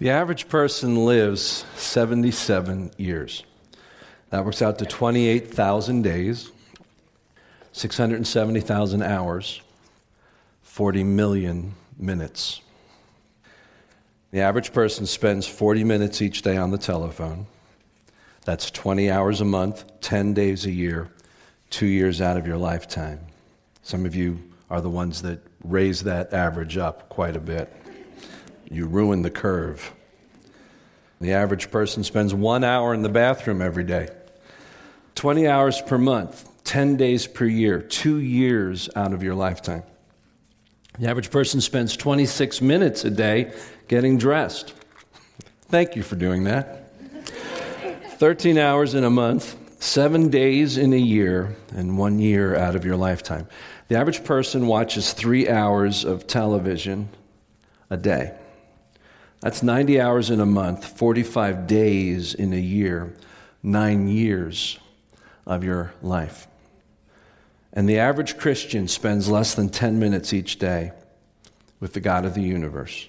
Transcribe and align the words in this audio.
The 0.00 0.08
average 0.08 0.48
person 0.48 1.04
lives 1.04 1.66
77 1.76 2.92
years. 2.96 3.44
That 4.30 4.46
works 4.46 4.62
out 4.62 4.78
to 4.78 4.86
28,000 4.86 6.00
days, 6.00 6.50
670,000 7.72 9.02
hours, 9.02 9.60
40 10.62 11.04
million 11.04 11.74
minutes. 11.98 12.62
The 14.30 14.40
average 14.40 14.72
person 14.72 15.04
spends 15.04 15.46
40 15.46 15.84
minutes 15.84 16.22
each 16.22 16.40
day 16.40 16.56
on 16.56 16.70
the 16.70 16.78
telephone. 16.78 17.44
That's 18.46 18.70
20 18.70 19.10
hours 19.10 19.42
a 19.42 19.44
month, 19.44 20.00
10 20.00 20.32
days 20.32 20.64
a 20.64 20.70
year, 20.70 21.10
two 21.68 21.84
years 21.84 22.22
out 22.22 22.38
of 22.38 22.46
your 22.46 22.56
lifetime. 22.56 23.20
Some 23.82 24.06
of 24.06 24.14
you 24.14 24.40
are 24.70 24.80
the 24.80 24.88
ones 24.88 25.20
that 25.20 25.40
raise 25.62 26.04
that 26.04 26.32
average 26.32 26.78
up 26.78 27.10
quite 27.10 27.36
a 27.36 27.40
bit 27.40 27.70
you 28.70 28.86
ruin 28.86 29.22
the 29.22 29.30
curve. 29.30 29.92
The 31.20 31.32
average 31.32 31.70
person 31.70 32.04
spends 32.04 32.32
one 32.32 32.64
hour 32.64 32.94
in 32.94 33.02
the 33.02 33.08
bathroom 33.08 33.60
every 33.60 33.84
day, 33.84 34.08
20 35.16 35.46
hours 35.46 35.82
per 35.82 35.98
month, 35.98 36.48
10 36.64 36.96
days 36.96 37.26
per 37.26 37.44
year, 37.44 37.82
two 37.82 38.18
years 38.18 38.88
out 38.96 39.12
of 39.12 39.22
your 39.22 39.34
lifetime. 39.34 39.82
The 40.98 41.08
average 41.08 41.30
person 41.30 41.60
spends 41.60 41.96
26 41.96 42.60
minutes 42.60 43.04
a 43.04 43.10
day 43.10 43.52
getting 43.88 44.18
dressed. 44.18 44.74
Thank 45.68 45.94
you 45.96 46.02
for 46.02 46.16
doing 46.16 46.44
that. 46.44 46.92
13 48.18 48.58
hours 48.58 48.94
in 48.94 49.04
a 49.04 49.10
month, 49.10 49.56
seven 49.82 50.28
days 50.28 50.76
in 50.76 50.92
a 50.92 50.98
year, 50.98 51.56
and 51.74 51.96
one 51.96 52.18
year 52.18 52.56
out 52.56 52.76
of 52.76 52.84
your 52.84 52.96
lifetime. 52.96 53.46
The 53.88 53.96
average 53.96 54.24
person 54.24 54.66
watches 54.66 55.12
three 55.12 55.48
hours 55.48 56.04
of 56.04 56.26
television 56.26 57.08
a 57.88 57.96
day. 57.96 58.34
That's 59.40 59.62
90 59.62 60.00
hours 60.00 60.30
in 60.30 60.40
a 60.40 60.46
month, 60.46 60.84
45 60.84 61.66
days 61.66 62.34
in 62.34 62.52
a 62.52 62.60
year, 62.60 63.14
nine 63.62 64.06
years 64.06 64.78
of 65.46 65.64
your 65.64 65.92
life. 66.02 66.46
And 67.72 67.88
the 67.88 67.98
average 67.98 68.36
Christian 68.36 68.86
spends 68.86 69.28
less 69.28 69.54
than 69.54 69.70
10 69.70 69.98
minutes 69.98 70.32
each 70.32 70.58
day 70.58 70.92
with 71.78 71.94
the 71.94 72.00
God 72.00 72.24
of 72.26 72.34
the 72.34 72.42
universe, 72.42 73.08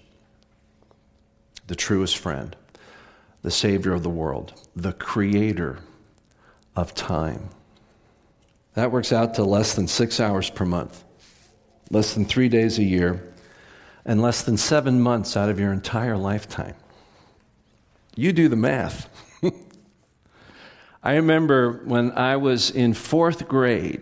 the 1.68 1.76
truest 1.76 2.18
friend, 2.18 2.56
the 3.42 3.52
Savior 3.52 3.94
of 3.94 4.04
the 4.04 4.10
world, 4.10 4.54
the 4.76 4.94
Creator 4.94 5.80
of 6.76 6.94
time. 6.94 7.50
That 8.76 8.92
works 8.92 9.12
out 9.12 9.34
to 9.34 9.44
less 9.44 9.74
than 9.74 9.88
six 9.88 10.20
hours 10.20 10.50
per 10.50 10.64
month, 10.64 11.04
less 11.90 12.14
than 12.14 12.24
three 12.24 12.48
days 12.48 12.80
a 12.80 12.84
year, 12.84 13.31
and 14.06 14.22
less 14.22 14.42
than 14.42 14.58
seven 14.58 15.02
months 15.02 15.38
out 15.38 15.50
of 15.50 15.60
your 15.60 15.72
entire 15.72 16.18
lifetime. 16.18 16.76
You 18.16 18.34
do 18.34 18.50
the 18.50 18.56
math. 18.56 19.10
I 21.04 21.16
remember 21.16 21.82
when 21.86 22.12
I 22.12 22.38
was 22.38 22.70
in 22.70 22.94
fourth 22.94 23.48
grade, 23.48 24.02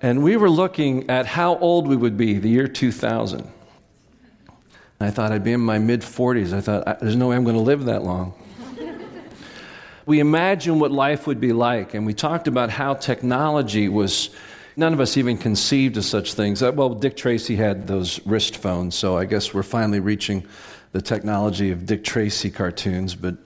and 0.00 0.22
we 0.22 0.36
were 0.36 0.50
looking 0.50 1.08
at 1.10 1.26
how 1.26 1.56
old 1.58 1.88
we 1.88 1.96
would 1.96 2.16
be 2.16 2.38
the 2.38 2.48
year 2.48 2.68
2000. 2.68 3.50
I 5.00 5.10
thought 5.10 5.32
I'd 5.32 5.44
be 5.44 5.52
in 5.52 5.60
my 5.60 5.78
mid 5.78 6.00
40s. 6.00 6.52
I 6.52 6.60
thought, 6.60 7.00
there's 7.00 7.16
no 7.16 7.28
way 7.28 7.36
I'm 7.36 7.44
going 7.44 7.56
to 7.56 7.62
live 7.62 7.86
that 7.86 8.04
long. 8.04 8.32
we 10.06 10.20
imagined 10.20 10.80
what 10.80 10.92
life 10.92 11.26
would 11.26 11.40
be 11.40 11.52
like, 11.52 11.94
and 11.94 12.06
we 12.06 12.14
talked 12.14 12.48
about 12.48 12.70
how 12.70 12.94
technology 12.94 13.88
was 13.88 14.30
None 14.76 14.92
of 14.92 15.00
us 15.00 15.16
even 15.16 15.38
conceived 15.38 15.96
of 15.96 16.04
such 16.04 16.34
things. 16.34 16.62
Uh, 16.62 16.72
well, 16.72 16.90
Dick 16.90 17.16
Tracy 17.16 17.54
had 17.54 17.86
those 17.86 18.24
wrist 18.26 18.56
phones, 18.56 18.96
so 18.96 19.16
I 19.16 19.24
guess 19.24 19.54
we're 19.54 19.62
finally 19.62 20.00
reaching 20.00 20.44
the 20.90 21.00
technology 21.00 21.70
of 21.70 21.86
Dick 21.86 22.02
Tracy 22.02 22.50
cartoons, 22.50 23.14
but 23.14 23.36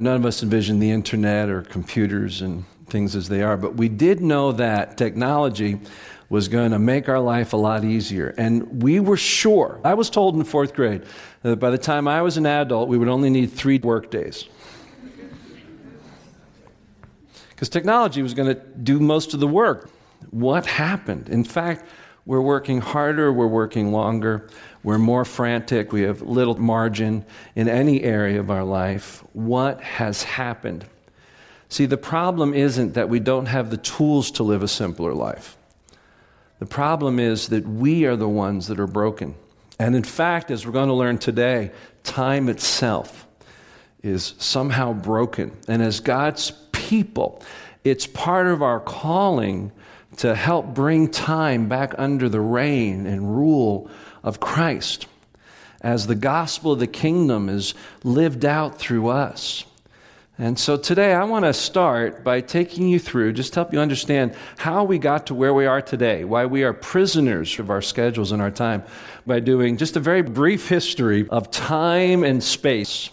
none 0.00 0.16
of 0.16 0.26
us 0.26 0.42
envisioned 0.42 0.82
the 0.82 0.90
internet 0.90 1.48
or 1.48 1.62
computers 1.62 2.42
and 2.42 2.64
things 2.86 3.14
as 3.14 3.28
they 3.28 3.42
are. 3.42 3.56
But 3.56 3.76
we 3.76 3.88
did 3.88 4.20
know 4.20 4.52
that 4.52 4.96
technology 4.96 5.80
was 6.28 6.48
going 6.48 6.72
to 6.72 6.78
make 6.78 7.08
our 7.08 7.20
life 7.20 7.52
a 7.52 7.56
lot 7.56 7.84
easier. 7.84 8.34
And 8.36 8.82
we 8.82 8.98
were 8.98 9.16
sure, 9.16 9.80
I 9.84 9.94
was 9.94 10.10
told 10.10 10.34
in 10.34 10.42
fourth 10.44 10.74
grade, 10.74 11.04
that 11.42 11.56
by 11.56 11.70
the 11.70 11.78
time 11.78 12.08
I 12.08 12.22
was 12.22 12.36
an 12.36 12.46
adult, 12.46 12.88
we 12.88 12.98
would 12.98 13.08
only 13.08 13.30
need 13.30 13.52
three 13.52 13.78
work 13.78 14.10
days. 14.10 14.48
Because 17.50 17.68
technology 17.68 18.22
was 18.22 18.34
going 18.34 18.52
to 18.52 18.60
do 18.60 18.98
most 18.98 19.34
of 19.34 19.40
the 19.40 19.46
work. 19.46 19.91
What 20.30 20.66
happened? 20.66 21.28
In 21.28 21.44
fact, 21.44 21.84
we're 22.24 22.40
working 22.40 22.80
harder, 22.80 23.32
we're 23.32 23.46
working 23.46 23.90
longer, 23.90 24.48
we're 24.82 24.98
more 24.98 25.24
frantic, 25.24 25.92
we 25.92 26.02
have 26.02 26.22
little 26.22 26.58
margin 26.58 27.24
in 27.56 27.68
any 27.68 28.02
area 28.02 28.38
of 28.38 28.50
our 28.50 28.64
life. 28.64 29.24
What 29.32 29.80
has 29.80 30.22
happened? 30.22 30.86
See, 31.68 31.86
the 31.86 31.96
problem 31.96 32.54
isn't 32.54 32.94
that 32.94 33.08
we 33.08 33.18
don't 33.18 33.46
have 33.46 33.70
the 33.70 33.76
tools 33.76 34.30
to 34.32 34.42
live 34.42 34.62
a 34.62 34.68
simpler 34.68 35.14
life. 35.14 35.56
The 36.58 36.66
problem 36.66 37.18
is 37.18 37.48
that 37.48 37.66
we 37.66 38.04
are 38.04 38.14
the 38.14 38.28
ones 38.28 38.68
that 38.68 38.78
are 38.78 38.86
broken. 38.86 39.34
And 39.78 39.96
in 39.96 40.04
fact, 40.04 40.52
as 40.52 40.64
we're 40.64 40.72
going 40.72 40.88
to 40.88 40.94
learn 40.94 41.18
today, 41.18 41.72
time 42.04 42.48
itself 42.48 43.26
is 44.02 44.34
somehow 44.38 44.92
broken. 44.92 45.56
And 45.66 45.82
as 45.82 45.98
God's 45.98 46.52
people, 46.70 47.42
it's 47.82 48.06
part 48.06 48.46
of 48.46 48.62
our 48.62 48.78
calling 48.78 49.72
to 50.18 50.34
help 50.34 50.66
bring 50.74 51.10
time 51.10 51.68
back 51.68 51.94
under 51.98 52.28
the 52.28 52.40
reign 52.40 53.06
and 53.06 53.36
rule 53.36 53.90
of 54.22 54.40
Christ 54.40 55.06
as 55.80 56.06
the 56.06 56.14
gospel 56.14 56.72
of 56.72 56.78
the 56.78 56.86
kingdom 56.86 57.48
is 57.48 57.74
lived 58.04 58.44
out 58.44 58.78
through 58.78 59.08
us. 59.08 59.64
And 60.38 60.58
so 60.58 60.76
today 60.76 61.12
I 61.12 61.24
want 61.24 61.44
to 61.44 61.52
start 61.52 62.24
by 62.24 62.40
taking 62.40 62.88
you 62.88 62.98
through, 62.98 63.34
just 63.34 63.52
to 63.52 63.60
help 63.60 63.72
you 63.72 63.80
understand 63.80 64.34
how 64.56 64.84
we 64.84 64.98
got 64.98 65.26
to 65.26 65.34
where 65.34 65.52
we 65.52 65.66
are 65.66 65.82
today, 65.82 66.24
why 66.24 66.46
we 66.46 66.64
are 66.64 66.72
prisoners 66.72 67.58
of 67.58 67.70
our 67.70 67.82
schedules 67.82 68.32
and 68.32 68.40
our 68.40 68.50
time, 68.50 68.82
by 69.26 69.40
doing 69.40 69.76
just 69.76 69.96
a 69.96 70.00
very 70.00 70.22
brief 70.22 70.68
history 70.68 71.28
of 71.28 71.50
time 71.50 72.24
and 72.24 72.42
space 72.42 73.10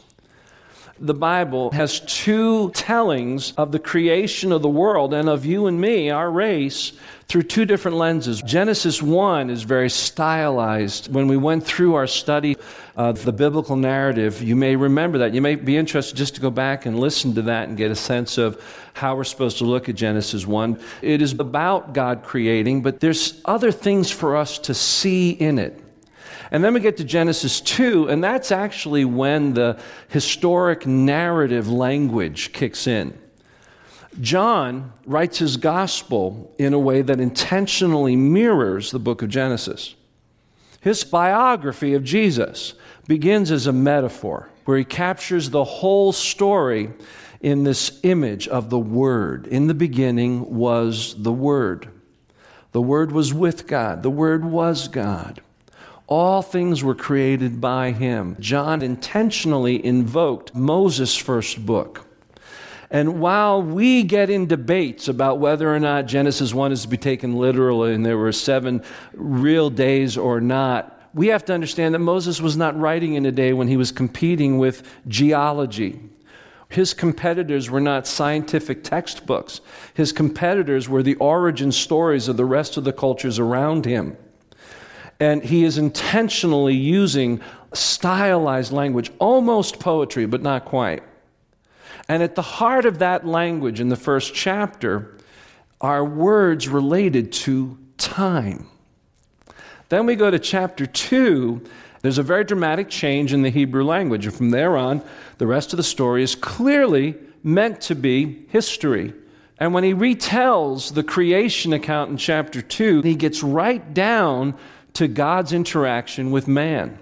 the 1.02 1.14
Bible 1.14 1.72
has 1.72 2.00
two 2.02 2.72
tellings 2.72 3.54
of 3.58 3.72
the 3.72 3.80
creation 3.80 4.52
of 4.52 4.62
the 4.62 4.70
world 4.70 5.14
and 5.14 5.30
of 5.30 5.46
you 5.46 5.68
and 5.68 5.80
me, 5.80 6.10
our 6.10 6.30
race, 6.30 6.94
through 7.28 7.44
two 7.44 7.66
different 7.66 7.98
lenses. 7.98 8.42
Genesis 8.42 9.02
1 9.02 9.50
is 9.50 9.64
very 9.64 9.90
stylized. 9.90 11.14
When 11.14 11.28
we 11.28 11.38
went 11.38 11.64
through 11.64 11.94
our 11.96 12.08
study 12.08 12.58
of 12.96 13.24
the 13.24 13.32
biblical 13.32 13.76
narrative, 13.76 14.42
you 14.42 14.56
may 14.56 14.76
remember 14.76 15.20
that. 15.20 15.34
You 15.34 15.42
may 15.42 15.56
be 15.56 15.78
interested 15.78 16.18
just 16.18 16.36
to 16.36 16.42
go 16.42 16.50
back 16.50 16.86
and 16.86 17.00
listen 17.00 17.36
to 17.36 17.44
that 17.44 17.70
and 17.70 17.78
get 17.78 17.92
a 17.92 17.96
sense 17.96 18.38
of 18.38 18.62
how 18.94 19.16
we're 19.16 19.24
supposed 19.24 19.60
to 19.60 19.66
look 19.66 19.90
at 19.90 19.96
Genesis 19.96 20.46
1. 20.46 20.80
It 21.02 21.22
is 21.22 21.34
about 21.34 21.94
God 21.94 22.24
creating, 22.24 22.81
but 22.81 23.00
there's 23.00 23.42
other 23.46 23.72
things 23.72 24.12
for 24.12 24.36
us 24.36 24.58
to 24.60 24.74
see 24.74 25.30
in 25.30 25.60
it. 25.60 25.81
And 26.52 26.64
then 26.64 26.74
we 26.74 26.80
get 26.80 26.98
to 26.98 27.04
Genesis 27.04 27.62
2, 27.62 28.10
and 28.10 28.24
that's 28.24 28.52
actually 28.52 29.06
when 29.06 29.54
the 29.54 29.80
historic 30.08 30.88
narrative 30.88 31.70
language 31.70 32.54
kicks 32.54 32.88
in. 32.88 33.18
John 34.20 34.92
writes 35.06 35.38
his 35.38 35.58
gospel 35.58 36.54
in 36.58 36.74
a 36.74 36.80
way 36.80 37.02
that 37.04 37.20
intentionally 37.20 38.16
mirrors 38.16 38.92
the 38.92 39.00
book 39.00 39.22
of 39.22 39.30
Genesis. 39.30 39.96
His 40.82 41.04
biography 41.04 41.94
of 41.94 42.04
Jesus 42.04 42.74
begins 43.08 43.52
as 43.52 43.68
a 43.68 43.74
metaphor 43.74 44.50
where 44.66 44.78
he 44.78 44.84
captures 44.84 45.50
the 45.50 45.64
whole 45.64 46.12
story 46.12 46.92
in 47.42 47.64
this 47.64 48.00
image 48.04 48.48
of 48.48 48.70
the 48.70 48.80
Word. 48.80 49.48
In 49.48 49.68
the 49.68 49.74
beginning 49.74 50.56
was 50.56 51.16
the 51.22 51.31
Word. 51.31 51.90
The 52.72 52.81
Word 52.81 53.12
was 53.12 53.34
with 53.34 53.68
God, 53.68 54.04
the 54.04 54.10
Word 54.10 54.46
was 54.46 54.88
God. 54.88 55.42
All 56.09 56.42
things 56.42 56.84
were 56.84 56.96
created 56.96 57.62
by 57.62 57.92
him. 57.92 58.36
John 58.40 58.81
intentionally 58.81 59.86
invoked 59.86 60.56
Moses' 60.56 61.16
first 61.16 61.63
book. 61.63 62.07
And 62.89 63.22
while 63.22 63.62
we 63.62 64.01
get 64.01 64.31
in 64.31 64.48
debates 64.48 65.07
about 65.07 65.38
whether 65.38 65.72
or 65.72 65.80
not 65.80 66.07
Genesis 66.07 66.51
1 66.51 66.72
is 66.72 66.81
to 66.81 66.88
be 66.88 66.98
taken 66.98 67.38
literally 67.38 67.94
and 67.94 68.04
there 68.04 68.18
were 68.18 68.31
seven 68.31 68.81
real 69.13 69.69
days 69.69 70.18
or 70.18 70.42
not, 70.42 71.00
we 71.13 71.28
have 71.28 71.45
to 71.45 71.54
understand 71.54 71.94
that 71.94 72.00
Moses 72.00 72.42
was 72.42 72.57
not 72.57 72.75
writing 72.75 73.13
in 73.13 73.28
a 73.28 73.31
day 73.31 73.54
when 73.54 73.68
he 73.68 73.78
was 73.78 73.92
competing 73.92 74.57
with 74.57 74.81
geology. 75.07 76.00
His 76.69 76.95
competitors 76.95 77.69
were 77.69 77.80
not 77.80 78.07
scientific 78.07 78.84
textbooks. 78.84 79.62
His 79.94 80.12
competitors 80.12 80.89
were 80.89 81.04
the 81.04 81.16
origin 81.16 81.72
stories 81.72 82.28
of 82.28 82.38
the 82.38 82.45
rest 82.45 82.78
of 82.78 82.84
the 82.84 82.94
cultures 82.94 83.38
around 83.38 83.86
him. 83.86 84.18
And 85.19 85.44
he 85.44 85.63
is 85.63 85.77
intentionally 85.77 86.75
using 86.75 87.42
stylized 87.74 88.71
language, 88.71 89.12
almost 89.19 89.80
poetry, 89.80 90.25
but 90.25 90.42
not 90.42 90.66
quite. 90.66 91.04
And 92.07 92.24
at 92.24 92.36
the 92.36 92.42
heart 92.42 92.86
of 92.86 93.00
that 93.00 93.25
language 93.25 93.80
in 93.80 93.89
the 93.89 93.95
first 93.95 94.33
chapter 94.33 95.18
are 95.81 96.04
words 96.04 96.68
related 96.68 97.31
to 97.31 97.77
time. 97.98 98.68
Then 99.89 100.06
we 100.06 100.16
go 100.16 100.30
to 100.31 100.39
chapter 100.39 100.86
2, 100.86 101.63
There's 102.01 102.18
a 102.18 102.24
very 102.24 102.44
dramatic 102.44 102.89
change 102.89 103.33
in 103.33 103.42
the 103.42 103.50
Hebrew 103.50 103.83
language, 103.83 104.25
and 104.25 104.36
from 104.36 104.51
there 104.51 104.77
on, 104.77 105.01
the 105.38 105.48
rest 105.48 105.74
of 105.74 105.77
the 105.77 105.83
story 105.83 106.24
is 106.24 106.36
clearly 106.36 107.15
meant 107.44 107.81
to 107.81 107.95
be 107.95 108.45
history. 108.50 109.13
And 109.57 109.74
when 109.74 109.83
he 109.83 109.94
retells 109.94 110.94
the 110.94 111.04
creation 111.04 111.74
account 111.74 112.12
in 112.12 112.18
chapter 112.18 112.62
2, 112.62 113.01
he 113.01 113.15
gets 113.15 113.44
right 113.44 113.94
down 113.94 114.56
to 114.94 115.07
God's 115.07 115.53
interaction 115.53 116.31
with 116.31 116.47
man. 116.47 117.00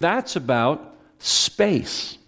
That's 0.00 0.36
about 0.36 0.96
space. 1.18 2.18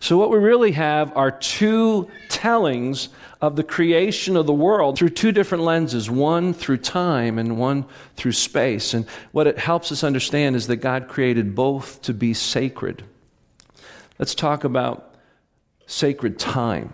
So, 0.00 0.18
what 0.18 0.30
we 0.30 0.38
really 0.38 0.72
have 0.72 1.16
are 1.16 1.30
two 1.30 2.10
tellings 2.28 3.08
of 3.40 3.56
the 3.56 3.62
creation 3.62 4.36
of 4.36 4.46
the 4.46 4.52
world 4.52 4.98
through 4.98 5.10
two 5.10 5.32
different 5.32 5.64
lenses 5.64 6.10
one 6.10 6.54
through 6.54 6.78
time 6.78 7.38
and 7.38 7.58
one 7.58 7.84
through 8.16 8.32
space. 8.32 8.94
And 8.94 9.06
what 9.32 9.46
it 9.46 9.58
helps 9.58 9.92
us 9.92 10.04
understand 10.04 10.56
is 10.56 10.66
that 10.66 10.76
God 10.76 11.08
created 11.08 11.54
both 11.54 12.00
to 12.02 12.14
be 12.14 12.34
sacred. 12.34 13.04
Let's 14.18 14.34
talk 14.34 14.64
about 14.64 15.14
sacred 15.86 16.38
time. 16.38 16.92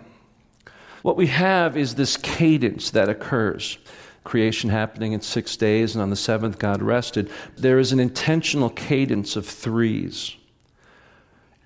What 1.01 1.17
we 1.17 1.27
have 1.27 1.77
is 1.77 1.95
this 1.95 2.17
cadence 2.17 2.91
that 2.91 3.09
occurs 3.09 3.77
creation 4.23 4.69
happening 4.69 5.13
in 5.13 5.21
six 5.21 5.57
days, 5.57 5.95
and 5.95 6.01
on 6.01 6.09
the 6.09 6.15
seventh, 6.15 6.59
God 6.59 6.81
rested. 6.81 7.29
There 7.57 7.79
is 7.79 7.91
an 7.91 7.99
intentional 7.99 8.69
cadence 8.69 9.35
of 9.35 9.45
threes. 9.45 10.35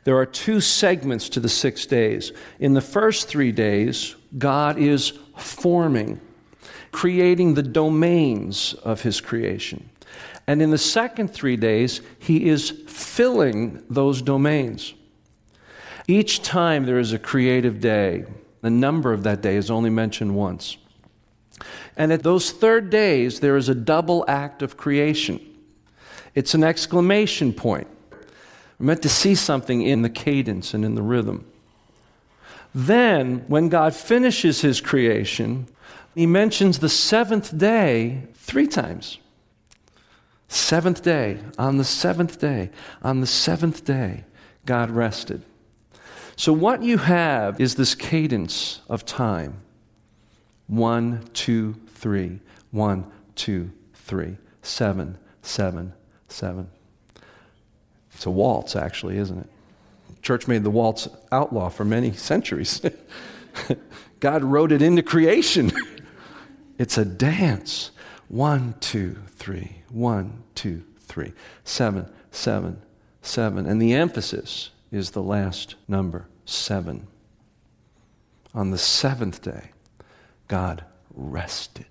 There 0.06 0.18
are 0.18 0.26
two 0.26 0.62
segments 0.62 1.30
to 1.30 1.40
the 1.40 1.50
six 1.50 1.86
days. 1.86 2.32
In 2.60 2.74
the 2.74 2.82
first 2.82 3.28
three 3.28 3.52
days, 3.52 4.16
God 4.38 4.78
is 4.78 5.14
forming, 5.36 6.22
creating 6.92 7.56
the 7.56 7.64
domains 7.64 8.74
of 8.76 9.02
His 9.02 9.20
creation. 9.20 9.90
And 10.48 10.62
in 10.62 10.70
the 10.70 10.78
second 10.78 11.30
three 11.34 11.58
days, 11.58 12.02
He 12.20 12.48
is 12.48 12.70
filling 12.88 13.84
those 13.90 14.22
domains. 14.22 14.94
Each 16.08 16.42
time 16.44 16.86
there 16.86 17.00
is 17.00 17.14
a 17.14 17.20
creative 17.20 17.80
day, 17.80 18.26
the 18.62 18.70
number 18.70 19.12
of 19.12 19.24
that 19.24 19.42
day 19.42 19.56
is 19.56 19.72
only 19.72 19.90
mentioned 19.90 20.36
once. 20.36 20.78
And 21.96 22.12
at 22.12 22.24
those 22.24 22.52
third 22.52 22.90
days, 22.90 23.40
there 23.40 23.56
is 23.56 23.70
a 23.70 23.76
double 23.76 24.26
act 24.28 24.62
of 24.62 24.78
creation. 24.78 25.40
It's 26.34 26.54
an 26.54 26.64
exclamation 26.64 27.54
point. 27.54 27.88
We're 28.80 28.88
meant 28.88 29.02
to 29.04 29.10
see 29.10 29.36
something 29.36 29.82
in 29.82 30.02
the 30.02 30.10
cadence 30.10 30.74
and 30.74 30.84
in 30.84 30.96
the 30.96 31.02
rhythm. 31.02 31.46
Then, 32.74 33.46
when 33.48 33.70
God 33.70 33.96
finishes 33.96 34.60
his 34.60 34.82
creation, 34.82 35.68
he 36.14 36.26
mentions 36.26 36.80
the 36.80 36.90
seventh 36.90 37.58
day 37.58 38.24
three 38.34 38.68
times. 38.68 39.18
Seventh 40.50 41.02
day, 41.02 41.40
on 41.58 41.78
the 41.78 41.86
seventh 41.86 42.40
day, 42.40 42.70
on 43.02 43.22
the 43.22 43.28
seventh 43.28 43.86
day, 43.86 44.26
God 44.66 44.92
rested. 44.92 45.42
So, 46.36 46.52
what 46.52 46.84
you 46.84 46.98
have 46.98 47.62
is 47.62 47.76
this 47.76 47.96
cadence 47.96 48.82
of 48.90 49.06
time 49.06 49.62
one, 50.68 51.24
two, 51.34 51.76
three, 51.88 52.40
one, 52.72 53.12
two, 53.36 53.72
three, 53.94 54.38
seven, 54.62 55.18
seven, 55.42 55.94
seven. 56.28 56.70
It's 58.14 58.26
a 58.26 58.32
waltz, 58.32 58.76
actually, 58.76 59.18
isn't 59.18 59.40
it? 59.40 59.50
Church 60.22 60.48
made 60.48 60.64
the 60.64 60.70
waltz 60.70 61.08
outlaw 61.32 61.70
for 61.70 61.86
many 61.86 62.12
centuries. 62.14 62.82
God 64.20 64.44
wrote 64.44 64.72
it 64.72 64.82
into 64.82 65.04
creation. 65.04 65.72
it's 66.80 66.98
a 66.98 67.06
dance. 67.06 67.92
One, 68.28 68.76
two, 68.80 69.18
three. 69.36 69.84
One, 69.90 70.44
two, 70.56 70.84
three. 71.00 71.34
Seven, 71.64 72.10
seven, 72.32 72.82
seven. 73.22 73.66
And 73.66 73.82
the 73.82 73.94
emphasis 73.94 74.72
is 74.92 75.12
the 75.12 75.22
last 75.22 75.76
number, 75.88 76.28
seven. 76.46 77.08
On 78.54 78.72
the 78.72 78.78
seventh 78.78 79.42
day, 79.42 79.72
God 80.48 80.84
rested. 81.14 81.86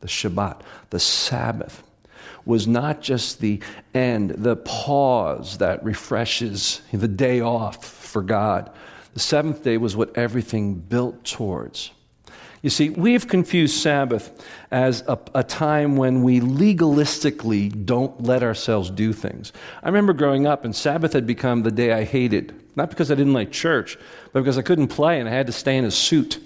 The 0.00 0.06
Shabbat, 0.06 0.60
the 0.90 1.00
Sabbath, 1.00 1.82
was 2.44 2.66
not 2.66 3.00
just 3.00 3.40
the 3.40 3.60
end, 3.94 4.30
the 4.30 4.56
pause 4.56 5.58
that 5.58 5.82
refreshes 5.82 6.82
the 6.92 7.08
day 7.08 7.40
off 7.40 7.84
for 7.84 8.22
God. 8.22 8.70
The 9.14 9.20
seventh 9.20 9.62
day 9.62 9.78
was 9.78 9.96
what 9.96 10.16
everything 10.16 10.74
built 10.74 11.24
towards. 11.24 11.90
You 12.62 12.70
see, 12.70 12.88
we've 12.88 13.28
confused 13.28 13.76
Sabbath 13.76 14.42
as 14.70 15.02
a, 15.06 15.18
a, 15.34 15.44
time 15.44 15.96
when 15.96 16.22
we 16.22 16.40
legalistically 16.40 17.84
don't 17.84 18.22
let 18.22 18.42
ourselves 18.42 18.88
do 18.88 19.12
things. 19.12 19.52
I 19.82 19.88
remember 19.88 20.14
growing 20.14 20.46
up, 20.46 20.64
and 20.64 20.74
Sabbath 20.74 21.12
had 21.12 21.26
become 21.26 21.62
the 21.62 21.70
day 21.70 21.92
I 21.92 22.04
hated. 22.04 22.58
Not 22.74 22.88
because 22.88 23.10
I 23.10 23.16
didn't 23.16 23.34
like 23.34 23.52
church, 23.52 23.98
but 24.32 24.40
because 24.40 24.56
I 24.56 24.62
couldn't 24.62 24.88
play 24.88 25.20
and 25.20 25.28
I 25.28 25.32
had 25.32 25.46
to 25.46 25.52
stay 25.52 25.76
in 25.76 25.84
a 25.84 25.90
suit. 25.90 26.42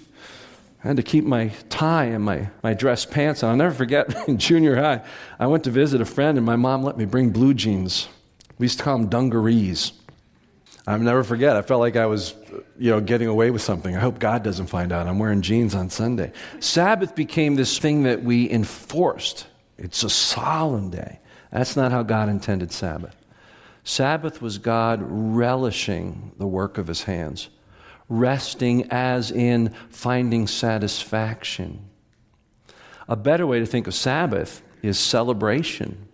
I 0.83 0.87
had 0.87 0.97
to 0.97 1.03
keep 1.03 1.25
my 1.25 1.49
tie 1.69 2.05
and 2.05 2.23
my, 2.23 2.49
my 2.63 2.73
dress 2.73 3.05
pants 3.05 3.43
on. 3.43 3.51
I'll 3.51 3.57
never 3.57 3.75
forget 3.75 4.15
in 4.27 4.37
junior 4.37 4.75
high, 4.77 5.01
I 5.37 5.47
went 5.47 5.65
to 5.65 5.71
visit 5.71 5.99
a 5.99 6.05
friend 6.05 6.37
and 6.37 6.45
my 6.45 6.55
mom 6.55 6.83
let 6.83 6.97
me 6.97 7.05
bring 7.05 7.31
blue 7.31 7.53
jeans. 7.53 8.07
We 8.57 8.65
used 8.65 8.77
to 8.79 8.83
call 8.83 8.97
them 8.97 9.09
dungarees. 9.09 9.93
I'll 10.87 10.97
never 10.97 11.23
forget. 11.23 11.55
I 11.55 11.61
felt 11.61 11.81
like 11.81 11.95
I 11.95 12.05
was, 12.05 12.33
you 12.77 12.89
know, 12.91 12.99
getting 12.99 13.27
away 13.27 13.51
with 13.51 13.61
something. 13.61 13.95
I 13.95 13.99
hope 13.99 14.19
God 14.19 14.43
doesn't 14.43 14.67
find 14.67 14.91
out. 14.91 15.07
I'm 15.07 15.19
wearing 15.19 15.41
jeans 15.41 15.75
on 15.75 15.89
Sunday. 15.89 16.31
Sabbath 16.59 17.13
became 17.15 17.55
this 17.55 17.77
thing 17.77 18.03
that 18.03 18.23
we 18.23 18.49
enforced. 18.49 19.47
It's 19.77 20.03
a 20.03 20.09
solemn 20.09 20.89
day. 20.89 21.19
That's 21.51 21.75
not 21.75 21.91
how 21.91 22.03
God 22.03 22.29
intended 22.29 22.71
Sabbath. 22.71 23.15
Sabbath 23.83 24.41
was 24.41 24.57
God 24.57 24.99
relishing 25.03 26.31
the 26.37 26.47
work 26.47 26.77
of 26.77 26.87
his 26.87 27.03
hands 27.03 27.49
resting 28.09 28.91
as 28.91 29.31
in 29.31 29.73
finding 29.89 30.47
satisfaction. 30.47 31.85
A 33.07 33.15
better 33.15 33.47
way 33.47 33.59
to 33.59 33.65
think 33.65 33.87
of 33.87 33.93
Sabbath 33.93 34.61
is 34.81 34.99
celebration. 34.99 36.07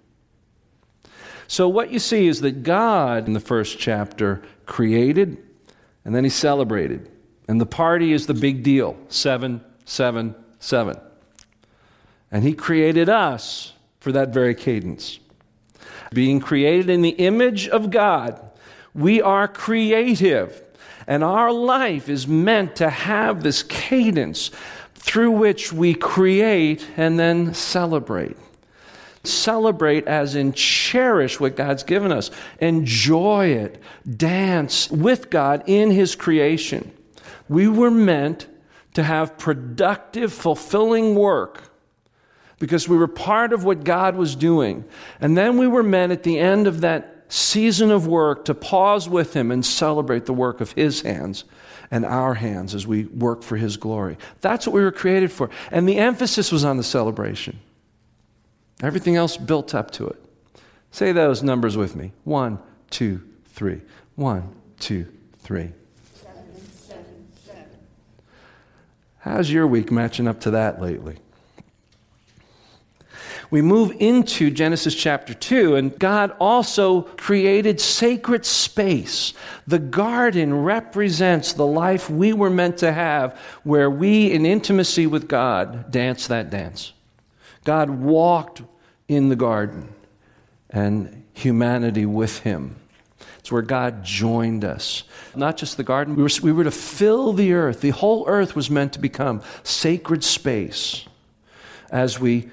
So, 1.47 1.68
what 1.68 1.92
you 1.92 2.00
see 2.00 2.27
is 2.27 2.42
that 2.42 2.63
God, 2.63 3.27
in 3.27 3.33
the 3.33 3.39
first 3.39 3.80
chapter, 3.80 4.42
created 4.65 5.38
and 6.06 6.15
then 6.15 6.24
he 6.24 6.30
celebrated. 6.30 7.09
And 7.47 7.59
the 7.59 7.65
party 7.65 8.13
is 8.13 8.27
the 8.27 8.33
big 8.33 8.63
deal 8.63 8.95
seven, 9.09 9.62
seven, 9.83 10.36
seven. 10.59 10.97
And 12.31 12.44
he 12.44 12.53
created 12.53 13.09
us 13.09 13.74
for 14.00 14.12
that 14.12 14.30
very 14.30 14.56
cadence. 14.56 15.19
Being 16.13 16.39
created 16.39 16.89
in 16.89 17.01
the 17.01 17.09
image 17.09 17.68
of 17.68 17.89
God, 17.89 18.39
we 18.94 19.21
are 19.21 19.47
creative. 19.47 20.61
And 21.07 21.24
our 21.24 21.52
life 21.52 22.09
is 22.09 22.28
meant 22.28 22.78
to 22.78 22.90
have 22.90 23.44
this 23.44 23.64
cadence 23.64 24.52
through 24.95 25.31
which 25.31 25.71
we 25.71 25.94
create 25.94 26.88
and 26.97 27.19
then 27.19 27.54
celebrate. 27.54 28.38
Celebrate 29.24 30.07
as 30.07 30.35
in 30.35 30.54
cherish 30.54 31.40
what 31.40 31.56
God's 31.56 31.83
given 31.83 32.12
us, 32.12 32.31
enjoy 32.59 33.47
it, 33.47 33.81
dance 34.18 34.90
with 34.90 35.30
God 35.30 35.64
in 35.68 35.92
His 35.92 36.16
creation. 36.16 36.92
We 37.47 37.68
were 37.68 37.92
meant 37.92 38.47
to 38.94 39.04
have 39.04 39.38
productive, 39.38 40.33
fulfilling 40.33 41.16
work 41.16 41.71
because 42.59 42.88
we 42.88 42.97
were 42.97 43.07
part 43.07 43.54
of 43.54 43.64
what 43.64 43.83
God 43.83 44.16
was 44.16 44.35
doing. 44.35 44.85
And 45.19 45.38
then 45.38 45.57
we 45.57 45.68
were 45.68 45.83
meant 45.83 46.12
at 46.12 46.24
the 46.24 46.40
end 46.40 46.68
of 46.68 46.81
that 46.81 47.15
season 47.27 47.91
of 47.91 48.07
work 48.07 48.45
to 48.45 48.53
pause 48.53 49.09
with 49.09 49.35
Him 49.35 49.51
and 49.51 49.65
celebrate 49.65 50.25
the 50.25 50.33
work 50.33 50.61
of 50.61 50.71
His 50.73 51.01
hands 51.01 51.44
and 51.91 52.05
our 52.05 52.33
hands 52.33 52.73
as 52.73 52.87
we 52.87 53.05
work 53.05 53.44
for 53.44 53.57
His 53.57 53.77
glory. 53.77 54.17
That's 54.41 54.67
what 54.67 54.73
we 54.73 54.81
were 54.81 54.91
created 54.91 55.31
for. 55.31 55.49
And 55.71 55.87
the 55.87 55.97
emphasis 55.97 56.51
was 56.51 56.63
on 56.63 56.77
the 56.77 56.83
celebration. 56.83 57.59
Everything 58.81 59.15
else 59.15 59.37
built 59.37 59.73
up 59.73 59.91
to 59.91 60.07
it. 60.07 60.21
Say 60.91 61.11
those 61.11 61.44
numbers 61.44 61.75
with 61.75 61.95
me 61.95 62.11
one, 62.23 62.59
two, 62.89 63.21
three. 63.47 63.81
One, 64.15 64.55
two, 64.79 65.07
three. 65.39 65.71
Seven, 66.13 66.44
seven, 66.71 67.27
seven. 67.45 67.65
How's 69.19 69.51
your 69.51 69.67
week 69.67 69.91
matching 69.91 70.27
up 70.27 70.39
to 70.41 70.51
that 70.51 70.81
lately? 70.81 71.17
We 73.52 73.61
move 73.61 73.95
into 73.99 74.49
Genesis 74.49 74.95
chapter 74.95 75.33
2, 75.33 75.75
and 75.75 75.97
God 75.97 76.35
also 76.40 77.02
created 77.02 77.80
sacred 77.80 78.45
space. 78.45 79.33
The 79.68 79.80
garden 79.80 80.64
represents 80.64 81.54
the 81.54 81.66
life 81.66 82.09
we 82.09 82.33
were 82.33 82.49
meant 82.49 82.78
to 82.80 82.92
have, 82.92 83.40
where 83.64 83.90
we, 83.90 84.31
in 84.31 84.45
intimacy 84.45 85.07
with 85.07 85.28
God, 85.28 85.92
dance 85.92 86.28
that 86.28 86.49
dance. 86.49 86.94
God 87.64 87.90
walked 87.90 88.61
in 89.07 89.30
the 89.30 89.35
garden, 89.35 89.90
and 90.69 91.23
humanity 91.33 92.06
with 92.06 92.40
him. 92.40 92.75
It's 93.40 93.52
where 93.52 93.61
God 93.61 94.04
joined 94.04 94.66
us. 94.66 95.04
Not 95.35 95.56
just 95.57 95.78
the 95.78 95.83
garden, 95.83 96.16
we 96.16 96.23
were, 96.23 96.30
we 96.42 96.52
were 96.52 96.64
to 96.64 96.71
fill 96.71 97.31
the 97.31 97.54
earth. 97.54 97.81
The 97.81 97.92
whole 97.92 98.25
earth 98.28 98.56
was 98.56 98.71
meant 98.71 98.94
to 98.94 98.99
become 98.99 99.44
sacred 99.61 100.23
space 100.23 101.06
as 101.92 102.19
we 102.19 102.49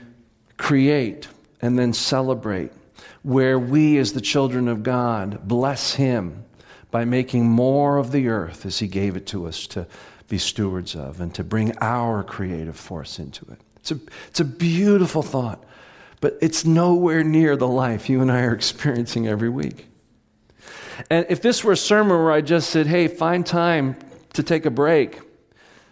create 0.62 1.26
and 1.61 1.76
then 1.76 1.92
celebrate. 1.92 2.71
where 3.23 3.59
we, 3.59 3.99
as 3.99 4.12
the 4.12 4.21
children 4.21 4.69
of 4.69 4.83
God, 4.83 5.47
bless 5.47 5.95
Him 5.95 6.45
by 6.90 7.04
making 7.04 7.49
more 7.49 7.97
of 7.97 8.12
the 8.12 8.28
earth 8.28 8.66
as 8.66 8.78
He 8.78 8.88
gave 8.88 9.16
it 9.16 9.26
to 9.26 9.47
us 9.47 9.66
to 9.69 9.87
be 10.28 10.38
stewards 10.38 10.95
of 10.95 11.21
and 11.21 11.35
to 11.35 11.45
bring 11.45 11.76
our 11.78 12.23
creative 12.23 12.76
force 12.76 13.19
into 13.19 13.45
it. 13.50 13.59
It's 13.76 13.92
a, 13.92 13.99
it's 14.28 14.40
a 14.40 14.45
beautiful 14.45 15.23
thought, 15.23 15.64
but 16.21 16.38
it's 16.40 16.64
nowhere 16.64 17.25
near 17.25 17.57
the 17.57 17.69
life 17.69 18.09
you 18.09 18.21
and 18.21 18.31
I 18.31 18.42
are 18.42 18.54
experiencing 18.54 19.26
every 19.28 19.49
week. 19.49 19.87
And 21.11 21.26
if 21.28 21.42
this 21.42 21.64
were 21.64 21.73
a 21.73 21.76
sermon 21.76 22.16
where 22.19 22.33
I 22.33 22.40
just 22.40 22.71
said, 22.71 22.87
hey, 22.87 23.09
find 23.09 23.45
time 23.45 23.97
to 24.35 24.42
take 24.42 24.66
a 24.66 24.71
break, 24.71 25.21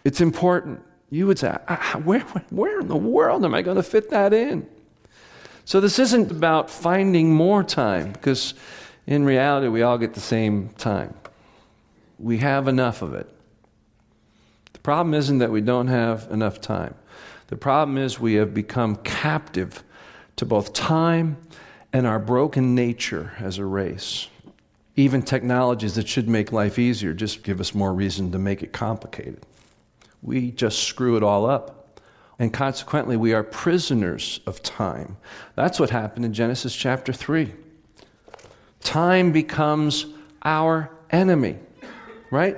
it's 0.03 0.21
important. 0.21 0.81
You 1.11 1.27
would 1.27 1.37
say, 1.37 1.49
ah, 1.49 1.59
ah, 1.67 1.99
where, 1.99 2.21
where 2.49 2.79
in 2.79 2.87
the 2.87 2.95
world 2.95 3.43
am 3.45 3.53
I 3.53 3.61
going 3.61 3.75
to 3.75 3.83
fit 3.83 4.09
that 4.09 4.33
in? 4.33 4.65
So 5.65 5.79
this 5.81 5.99
isn't 5.99 6.31
about 6.31 6.69
finding 6.69 7.33
more 7.35 7.63
time, 7.63 8.13
because 8.13 8.53
in 9.05 9.25
reality, 9.25 9.67
we 9.67 9.83
all 9.83 9.97
get 9.97 10.13
the 10.13 10.21
same 10.21 10.69
time. 10.69 11.13
We 12.17 12.37
have 12.37 12.67
enough 12.67 13.01
of 13.01 13.13
it. 13.13 13.29
The 14.71 14.79
problem 14.79 15.13
isn't 15.13 15.39
that 15.39 15.51
we 15.51 15.59
don't 15.61 15.87
have 15.87 16.27
enough 16.31 16.61
time. 16.61 16.95
The 17.47 17.57
problem 17.57 17.97
is 17.97 18.19
we 18.19 18.35
have 18.35 18.53
become 18.53 18.95
captive 18.95 19.83
to 20.37 20.45
both 20.45 20.71
time 20.71 21.37
and 21.91 22.07
our 22.07 22.19
broken 22.19 22.73
nature 22.73 23.33
as 23.37 23.57
a 23.57 23.65
race. 23.65 24.29
Even 24.95 25.21
technologies 25.21 25.95
that 25.95 26.07
should 26.07 26.29
make 26.29 26.53
life 26.53 26.79
easier 26.79 27.13
just 27.13 27.43
give 27.43 27.59
us 27.59 27.75
more 27.75 27.93
reason 27.93 28.31
to 28.31 28.39
make 28.39 28.63
it 28.63 28.71
complicated. 28.71 29.45
We 30.21 30.51
just 30.51 30.83
screw 30.83 31.17
it 31.17 31.23
all 31.23 31.45
up. 31.49 31.99
And 32.39 32.51
consequently, 32.51 33.17
we 33.17 33.33
are 33.33 33.43
prisoners 33.43 34.39
of 34.47 34.63
time. 34.63 35.17
That's 35.55 35.79
what 35.79 35.91
happened 35.91 36.25
in 36.25 36.33
Genesis 36.33 36.75
chapter 36.75 37.13
3. 37.13 37.53
Time 38.81 39.31
becomes 39.31 40.07
our 40.43 40.89
enemy, 41.11 41.57
right? 42.31 42.57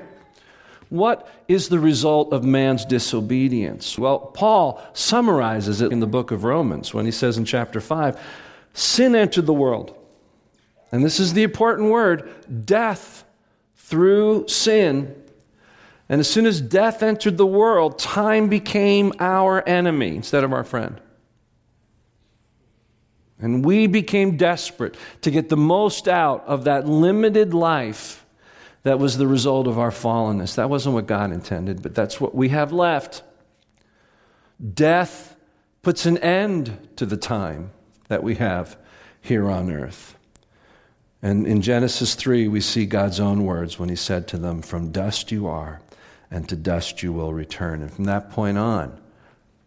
What 0.90 1.30
is 1.48 1.70
the 1.70 1.80
result 1.80 2.32
of 2.32 2.44
man's 2.44 2.86
disobedience? 2.86 3.98
Well, 3.98 4.20
Paul 4.20 4.82
summarizes 4.94 5.82
it 5.82 5.92
in 5.92 6.00
the 6.00 6.08
book 6.08 6.32
of 6.32 6.44
Romans 6.44 6.94
when 6.94 7.06
he 7.06 7.12
says 7.12 7.38
in 7.38 7.46
chapter 7.46 7.82
5 7.82 8.20
sin 8.74 9.16
entered 9.16 9.46
the 9.46 9.54
world. 9.54 9.96
And 10.92 11.04
this 11.04 11.20
is 11.20 11.34
the 11.34 11.44
important 11.44 11.90
word 11.90 12.66
death 12.66 13.24
through 13.76 14.48
sin. 14.48 15.23
And 16.10 16.20
as 16.20 16.30
soon 16.30 16.46
as 16.46 16.62
death 16.62 17.02
entered 17.02 17.38
the 17.38 17.46
world, 17.46 17.98
time 17.98 18.50
became 18.50 19.14
our 19.20 19.68
enemy 19.68 20.16
instead 20.16 20.44
of 20.44 20.52
our 20.54 20.64
friend. 20.64 21.00
And 23.40 23.66
we 23.66 23.88
became 23.88 24.38
desperate 24.38 24.96
to 25.22 25.32
get 25.32 25.50
the 25.50 25.58
most 25.58 26.08
out 26.08 26.46
of 26.46 26.66
that 26.66 26.88
limited 26.88 27.54
life 27.54 28.26
that 28.84 29.00
was 29.00 29.18
the 29.18 29.28
result 29.28 29.68
of 29.68 29.80
our 29.80 29.92
fallenness. 29.92 30.56
That 30.56 30.70
wasn't 30.70 30.96
what 30.96 31.08
God 31.08 31.32
intended, 31.32 31.82
but 31.82 31.96
that's 31.96 32.22
what 32.22 32.36
we 32.36 32.50
have 32.50 32.72
left. 32.72 33.24
Death 34.74 35.36
puts 35.82 36.06
an 36.06 36.18
end 36.20 36.90
to 36.98 37.06
the 37.06 37.18
time 37.18 37.72
that 38.08 38.24
we 38.24 38.36
have 38.36 38.78
here 39.22 39.50
on 39.50 39.72
earth. 39.72 40.18
And 41.22 41.48
in 41.48 41.62
Genesis 41.62 42.16
3, 42.16 42.50
we 42.50 42.60
see 42.60 42.86
God's 42.86 43.20
own 43.20 43.46
words 43.46 43.80
when 43.80 43.88
He 43.88 43.96
said 43.96 44.28
to 44.30 44.38
them, 44.38 44.62
From 44.62 44.92
dust 44.92 45.32
you 45.32 45.48
are, 45.48 45.82
and 46.34 46.50
to 46.50 46.56
dust 46.56 47.04
you 47.04 47.14
will 47.14 47.32
return. 47.32 47.84
And 47.84 47.94
from 47.94 48.06
that 48.06 48.32
point 48.32 48.58
on, 48.58 49.00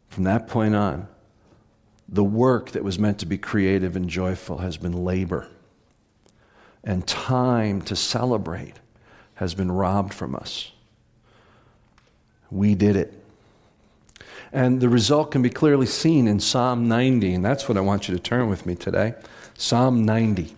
from 0.08 0.24
that 0.24 0.48
point 0.48 0.74
on, 0.74 1.06
the 2.08 2.24
work 2.24 2.72
that 2.72 2.82
was 2.82 2.98
meant 2.98 3.20
to 3.20 3.26
be 3.26 3.38
creative 3.38 3.94
and 3.94 4.10
joyful 4.10 4.58
has 4.58 4.76
been 4.76 5.04
labor. 5.04 5.46
And 6.82 7.06
time 7.06 7.82
to 7.82 7.94
celebrate 7.94 8.74
has 9.36 9.54
been 9.54 9.70
robbed 9.70 10.12
from 10.12 10.34
us. 10.34 10.72
We 12.50 12.74
did 12.74 12.96
it. 12.96 13.14
And 14.52 14.80
the 14.80 14.88
result 14.88 15.30
can 15.30 15.42
be 15.42 15.50
clearly 15.50 15.86
seen 15.86 16.26
in 16.26 16.40
Psalm 16.40 16.88
90, 16.88 17.34
and 17.34 17.44
that's 17.44 17.68
what 17.68 17.78
I 17.78 17.80
want 17.80 18.08
you 18.08 18.14
to 18.16 18.20
turn 18.20 18.48
with 18.48 18.66
me 18.66 18.74
today. 18.74 19.14
Psalm 19.56 20.04
90. 20.04 20.56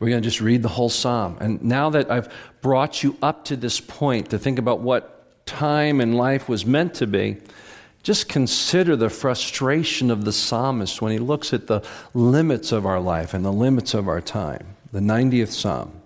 We're 0.00 0.10
going 0.10 0.22
to 0.22 0.28
just 0.28 0.40
read 0.40 0.62
the 0.62 0.68
whole 0.68 0.88
psalm. 0.88 1.38
And 1.40 1.62
now 1.62 1.90
that 1.90 2.10
I've 2.10 2.32
brought 2.60 3.02
you 3.02 3.16
up 3.22 3.44
to 3.46 3.56
this 3.56 3.80
point 3.80 4.30
to 4.30 4.38
think 4.38 4.58
about 4.58 4.80
what 4.80 5.46
time 5.46 6.00
and 6.00 6.16
life 6.16 6.48
was 6.48 6.64
meant 6.64 6.94
to 6.94 7.06
be, 7.06 7.38
just 8.02 8.28
consider 8.28 8.94
the 8.94 9.10
frustration 9.10 10.10
of 10.10 10.24
the 10.24 10.32
psalmist 10.32 11.02
when 11.02 11.12
he 11.12 11.18
looks 11.18 11.52
at 11.52 11.66
the 11.66 11.82
limits 12.14 12.70
of 12.70 12.86
our 12.86 13.00
life 13.00 13.34
and 13.34 13.44
the 13.44 13.52
limits 13.52 13.92
of 13.92 14.08
our 14.08 14.20
time. 14.20 14.66
The 14.92 15.00
90th 15.00 15.48
psalm. 15.48 15.97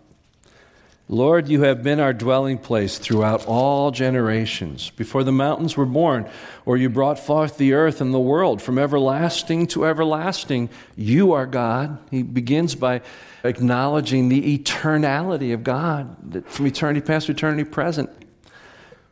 Lord, 1.13 1.47
you 1.47 1.61
have 1.65 1.83
been 1.83 2.01
our 2.01 2.15
dwelling 2.15 2.57
place 2.57 2.97
throughout 2.97 3.45
all 3.45 3.91
generations, 3.91 4.89
before 4.89 5.25
the 5.25 5.31
mountains 5.31 5.77
were 5.77 5.85
born, 5.85 6.27
or 6.65 6.79
you 6.79 6.89
brought 6.89 7.19
forth 7.19 7.59
the 7.59 7.75
earth 7.75 8.01
and 8.01 8.15
the 8.15 8.19
world 8.19 8.63
from 8.63 8.79
everlasting 8.79 9.67
to 9.67 9.85
everlasting. 9.85 10.71
You 10.97 11.33
are 11.33 11.45
God. 11.45 11.99
He 12.11 12.23
begins 12.23 12.75
by 12.75 13.03
acknowledging 13.45 14.31
the 14.31 14.57
eternality 14.57 15.53
of 15.53 15.63
God, 15.63 16.45
from 16.47 16.67
eternity 16.67 17.03
past 17.03 17.27
to 17.27 17.33
eternity 17.33 17.65
present. 17.65 18.09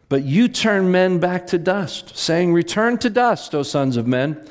But 0.09 0.23
you 0.23 0.49
turn 0.49 0.91
men 0.91 1.19
back 1.19 1.49
to 1.49 1.59
dust, 1.59 2.17
saying, 2.17 2.55
Return 2.55 2.97
to 2.97 3.11
dust, 3.11 3.55
O 3.55 3.63
sons 3.63 3.99
of 3.99 4.07
men. 4.07 4.43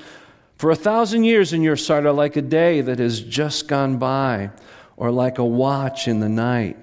For 0.58 0.70
a 0.70 0.76
thousand 0.76 1.24
years 1.24 1.52
in 1.52 1.64
your 1.64 1.78
sight 1.78 2.06
are 2.06 2.14
like 2.14 2.36
a 2.36 2.44
day 2.44 2.82
that 2.82 3.00
has 3.00 3.20
just 3.20 3.68
gone 3.68 3.98
by, 3.98 4.52
or 4.98 5.10
like 5.10 5.40
a 5.40 5.46
watch 5.46 6.08
in 6.08 6.20
the 6.20 6.30
night. 6.30 6.78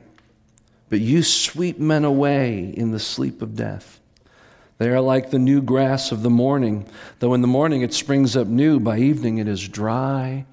But 0.89 1.01
you 1.01 1.23
sweep 1.23 1.79
men 1.79 2.05
away 2.05 2.73
in 2.77 2.93
the 2.93 2.99
sleep 2.99 3.43
of 3.43 3.57
death. 3.57 4.01
They 4.79 4.91
are 4.91 5.01
like 5.01 5.31
the 5.31 5.39
new 5.39 5.63
grass 5.63 6.13
of 6.13 6.23
the 6.23 6.31
morning, 6.31 6.89
though 7.19 7.35
in 7.35 7.41
the 7.41 7.47
morning 7.47 7.83
it 7.83 7.95
springs 7.95 8.37
up 8.37 8.47
new, 8.47 8.79
by 8.79 8.99
evening 8.99 9.39
it 9.39 9.49
is 9.49 9.67
dry 9.69 10.45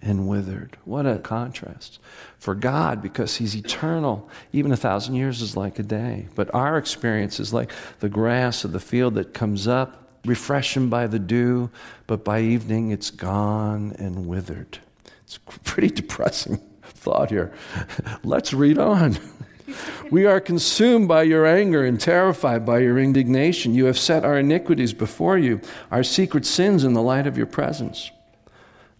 and 0.00 0.28
withered. 0.28 0.76
What 0.84 1.06
a 1.06 1.18
contrast 1.18 1.98
for 2.38 2.54
God 2.54 3.02
because 3.02 3.36
He's 3.36 3.54
eternal. 3.54 4.30
Even 4.52 4.72
a 4.72 4.76
thousand 4.76 5.16
years 5.16 5.42
is 5.42 5.56
like 5.56 5.78
a 5.78 5.82
day. 5.82 6.28
But 6.34 6.54
our 6.54 6.78
experience 6.78 7.38
is 7.38 7.52
like 7.52 7.70
the 8.00 8.08
grass 8.08 8.64
of 8.64 8.72
the 8.72 8.80
field 8.80 9.14
that 9.14 9.34
comes 9.34 9.68
up, 9.68 10.20
refreshing 10.24 10.88
by 10.88 11.06
the 11.06 11.18
dew, 11.18 11.70
but 12.06 12.24
by 12.24 12.40
evening 12.40 12.92
it's 12.92 13.10
gone 13.10 13.94
and 13.98 14.26
withered. 14.26 14.78
It's 15.24 15.36
a 15.36 15.58
pretty 15.60 15.88
depressing 15.88 16.60
thought 16.82 17.30
here. 17.30 17.52
Let's 18.22 18.54
read 18.54 18.78
on. 18.78 19.18
We 20.10 20.24
are 20.26 20.40
consumed 20.40 21.08
by 21.08 21.24
your 21.24 21.46
anger 21.46 21.84
and 21.84 22.00
terrified 22.00 22.64
by 22.64 22.78
your 22.78 22.98
indignation. 22.98 23.74
You 23.74 23.86
have 23.86 23.98
set 23.98 24.24
our 24.24 24.38
iniquities 24.38 24.92
before 24.92 25.36
you, 25.36 25.60
our 25.90 26.04
secret 26.04 26.46
sins 26.46 26.84
in 26.84 26.92
the 26.92 27.02
light 27.02 27.26
of 27.26 27.36
your 27.36 27.46
presence. 27.46 28.10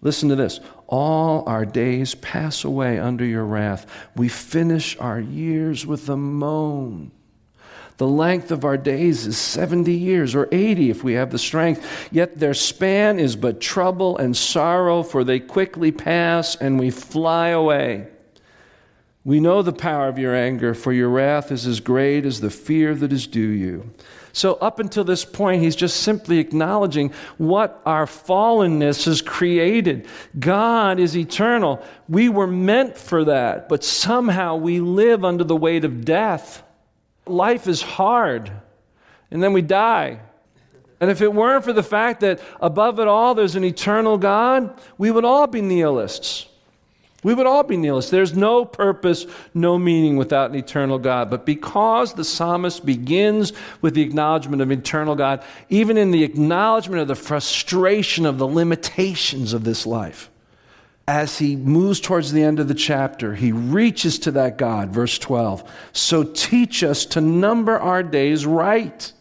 Listen 0.03 0.29
to 0.29 0.37
this. 0.37 0.61
All 0.89 1.49
our 1.49 1.65
days 1.65 2.15
pass 2.17 2.65
away 2.65 2.99
under 2.99 3.25
your 3.25 3.45
wrath. 3.45 3.87
We 4.15 4.29
finish 4.29 4.97
our 4.99 5.21
years 5.21 5.87
with 5.87 6.09
a 6.09 6.17
moan. 6.17 7.13
The 7.97 8.07
length 8.07 8.51
of 8.51 8.65
our 8.65 8.77
days 8.77 9.27
is 9.27 9.39
70 9.39 9.91
years, 9.93 10.35
or 10.35 10.49
80 10.53 10.91
if 10.91 11.03
we 11.03 11.15
have 11.15 11.31
the 11.31 11.39
strength. 11.39 12.09
Yet 12.13 12.39
their 12.39 12.53
span 12.53 13.19
is 13.19 13.37
but 13.37 13.61
trouble 13.61 14.19
and 14.19 14.37
sorrow, 14.37 15.03
for 15.03 15.25
they 15.25 15.41
quickly 15.41 15.93
pass 15.93 16.57
and 16.57 16.79
we 16.79 16.91
fly 16.91 17.49
away. 17.49 18.09
We 19.27 19.41
know 19.41 19.61
the 19.61 19.73
power 19.73 20.07
of 20.07 20.21
your 20.21 20.37
anger, 20.37 20.73
for 20.73 20.93
your 20.93 21.09
wrath 21.09 21.51
is 21.51 21.67
as 21.67 21.81
great 21.81 22.25
as 22.25 22.41
the 22.41 22.49
fear 22.49 22.95
that 22.95 23.13
is 23.13 23.27
due 23.27 23.41
you. 23.41 23.91
So, 24.33 24.55
up 24.55 24.79
until 24.79 25.03
this 25.03 25.25
point, 25.25 25.65
he's 25.65 25.75
just 25.75 25.97
simply 26.05 26.39
acknowledging 26.39 27.13
what 27.37 27.83
our 27.85 28.07
fallenness 28.07 29.05
has 29.07 29.23
created. 29.23 30.07
God 30.39 31.01
is 31.01 31.17
eternal. 31.17 31.83
We 32.09 32.29
were 32.29 32.47
meant 32.47 32.97
for 32.97 33.25
that, 33.25 33.69
but 33.69 33.83
somehow 33.83 34.55
we 34.55 34.79
live 34.79 35.25
under 35.25 35.43
the 35.43 35.57
weight 35.57 35.85
of 35.85 36.05
death. 36.05 36.63
Life 37.27 37.67
is 37.67 37.83
hard, 37.83 38.53
and 39.33 39.43
then 39.43 39.53
we 39.53 39.61
die. 39.61 40.21
And 41.01 41.11
if 41.11 41.21
it 41.21 41.35
weren't 41.35 41.65
for 41.65 41.73
the 41.73 41.83
fact 41.83 42.21
that 42.21 42.41
above 42.61 43.01
it 43.01 43.09
all 43.09 43.35
there's 43.35 43.57
an 43.57 43.65
eternal 43.65 44.19
God, 44.19 44.79
we 44.99 45.11
would 45.11 45.25
all 45.25 45.49
be 45.49 45.63
nihilists. 45.63 46.47
We 47.27 47.35
would 47.35 47.47
all 47.47 47.65
be 47.65 47.77
nihilists. 47.77 48.13
There's 48.13 48.37
no 48.37 48.65
purpose, 48.65 49.27
no 49.53 49.79
meaning 49.79 50.17
without 50.17 50.51
an 50.51 50.57
eternal 50.57 50.97
God. 50.97 51.29
But 51.29 51.45
because 51.45 52.15
the 52.15 52.23
psalmist 52.23 52.87
begins 52.87 53.53
with 53.81 53.95
the 53.95 54.03
acknowledgement 54.03 54.63
of 54.63 54.71
eternal 54.71 55.17
God, 55.17 55.43
even 55.69 55.99
in 55.99 56.13
the 56.13 56.23
acknowledgement 56.23 57.03
of 57.03 57.09
the 57.09 57.17
frustration 57.17 58.27
of 58.27 58.39
the 58.39 58.47
limitations 58.47 59.55
of 59.55 59.65
this 59.65 59.85
life, 59.87 60.31
as 61.09 61.39
he 61.39 61.57
moves 61.57 61.99
towards 61.99 62.31
the 62.31 62.45
end 62.45 62.61
of 62.61 62.69
the 62.69 62.75
chapter, 62.75 63.35
he 63.35 63.51
reaches 63.51 64.21
to 64.21 64.31
that 64.31 64.57
God, 64.57 64.91
verse 64.91 65.19
12. 65.19 65.69
So 65.93 66.23
teach 66.23 66.85
us 66.85 67.05
to 67.07 67.21
number 67.21 67.77
our 67.77 68.05
days 68.05 68.47
right, 68.47 69.13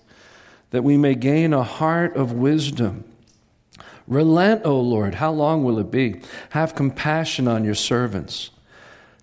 that 0.70 0.84
we 0.84 0.96
may 0.96 1.16
gain 1.16 1.54
a 1.54 1.64
heart 1.64 2.16
of 2.16 2.34
wisdom. 2.34 3.04
Relent, 4.08 4.66
O 4.66 4.80
Lord. 4.80 5.16
How 5.16 5.32
long 5.32 5.64
will 5.64 5.80
it 5.80 5.90
be? 5.90 6.22
Have 6.52 6.76
compassion 6.76 7.48
on 7.48 7.66
your 7.66 7.76
servants. 7.76 8.52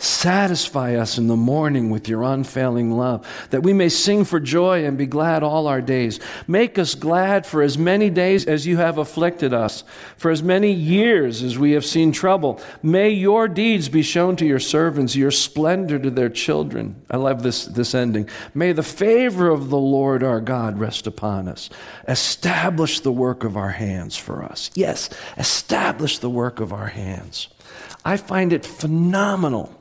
Satisfy 0.02 0.96
us 0.96 1.16
in 1.16 1.28
the 1.28 1.36
morning 1.36 1.88
with 1.88 2.08
your 2.08 2.24
unfailing 2.24 2.90
love, 2.90 3.24
that 3.50 3.62
we 3.62 3.72
may 3.72 3.88
sing 3.88 4.24
for 4.24 4.40
joy 4.40 4.84
and 4.84 4.98
be 4.98 5.06
glad 5.06 5.44
all 5.44 5.68
our 5.68 5.80
days. 5.80 6.18
Make 6.48 6.76
us 6.76 6.96
glad 6.96 7.46
for 7.46 7.62
as 7.62 7.78
many 7.78 8.10
days 8.10 8.44
as 8.44 8.66
you 8.66 8.78
have 8.78 8.98
afflicted 8.98 9.54
us, 9.54 9.84
for 10.16 10.32
as 10.32 10.42
many 10.42 10.72
years 10.72 11.44
as 11.44 11.56
we 11.56 11.70
have 11.72 11.84
seen 11.84 12.10
trouble. 12.10 12.60
May 12.82 13.10
your 13.10 13.46
deeds 13.46 13.88
be 13.88 14.02
shown 14.02 14.34
to 14.36 14.44
your 14.44 14.58
servants, 14.58 15.14
your 15.14 15.30
splendor 15.30 16.00
to 16.00 16.10
their 16.10 16.30
children. 16.30 17.00
I 17.08 17.16
love 17.18 17.44
this, 17.44 17.66
this 17.66 17.94
ending. 17.94 18.28
May 18.54 18.72
the 18.72 18.82
favor 18.82 19.50
of 19.50 19.70
the 19.70 19.78
Lord 19.78 20.24
our 20.24 20.40
God 20.40 20.80
rest 20.80 21.06
upon 21.06 21.46
us. 21.46 21.70
Establish 22.08 22.98
the 22.98 23.12
work 23.12 23.44
of 23.44 23.56
our 23.56 23.70
hands 23.70 24.16
for 24.16 24.42
us. 24.42 24.68
Yes, 24.74 25.10
establish 25.38 26.18
the 26.18 26.28
work 26.28 26.58
of 26.58 26.72
our 26.72 26.88
hands. 26.88 27.46
I 28.04 28.16
find 28.16 28.52
it 28.52 28.66
phenomenal 28.66 29.78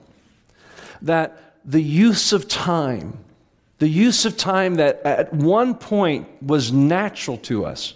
that 1.01 1.55
the 1.65 1.81
use 1.81 2.33
of 2.33 2.47
time, 2.47 3.23
the 3.79 3.87
use 3.87 4.25
of 4.25 4.37
time 4.37 4.75
that 4.75 5.01
at 5.03 5.33
one 5.33 5.75
point 5.75 6.27
was 6.41 6.71
natural 6.71 7.37
to 7.37 7.65
us, 7.65 7.93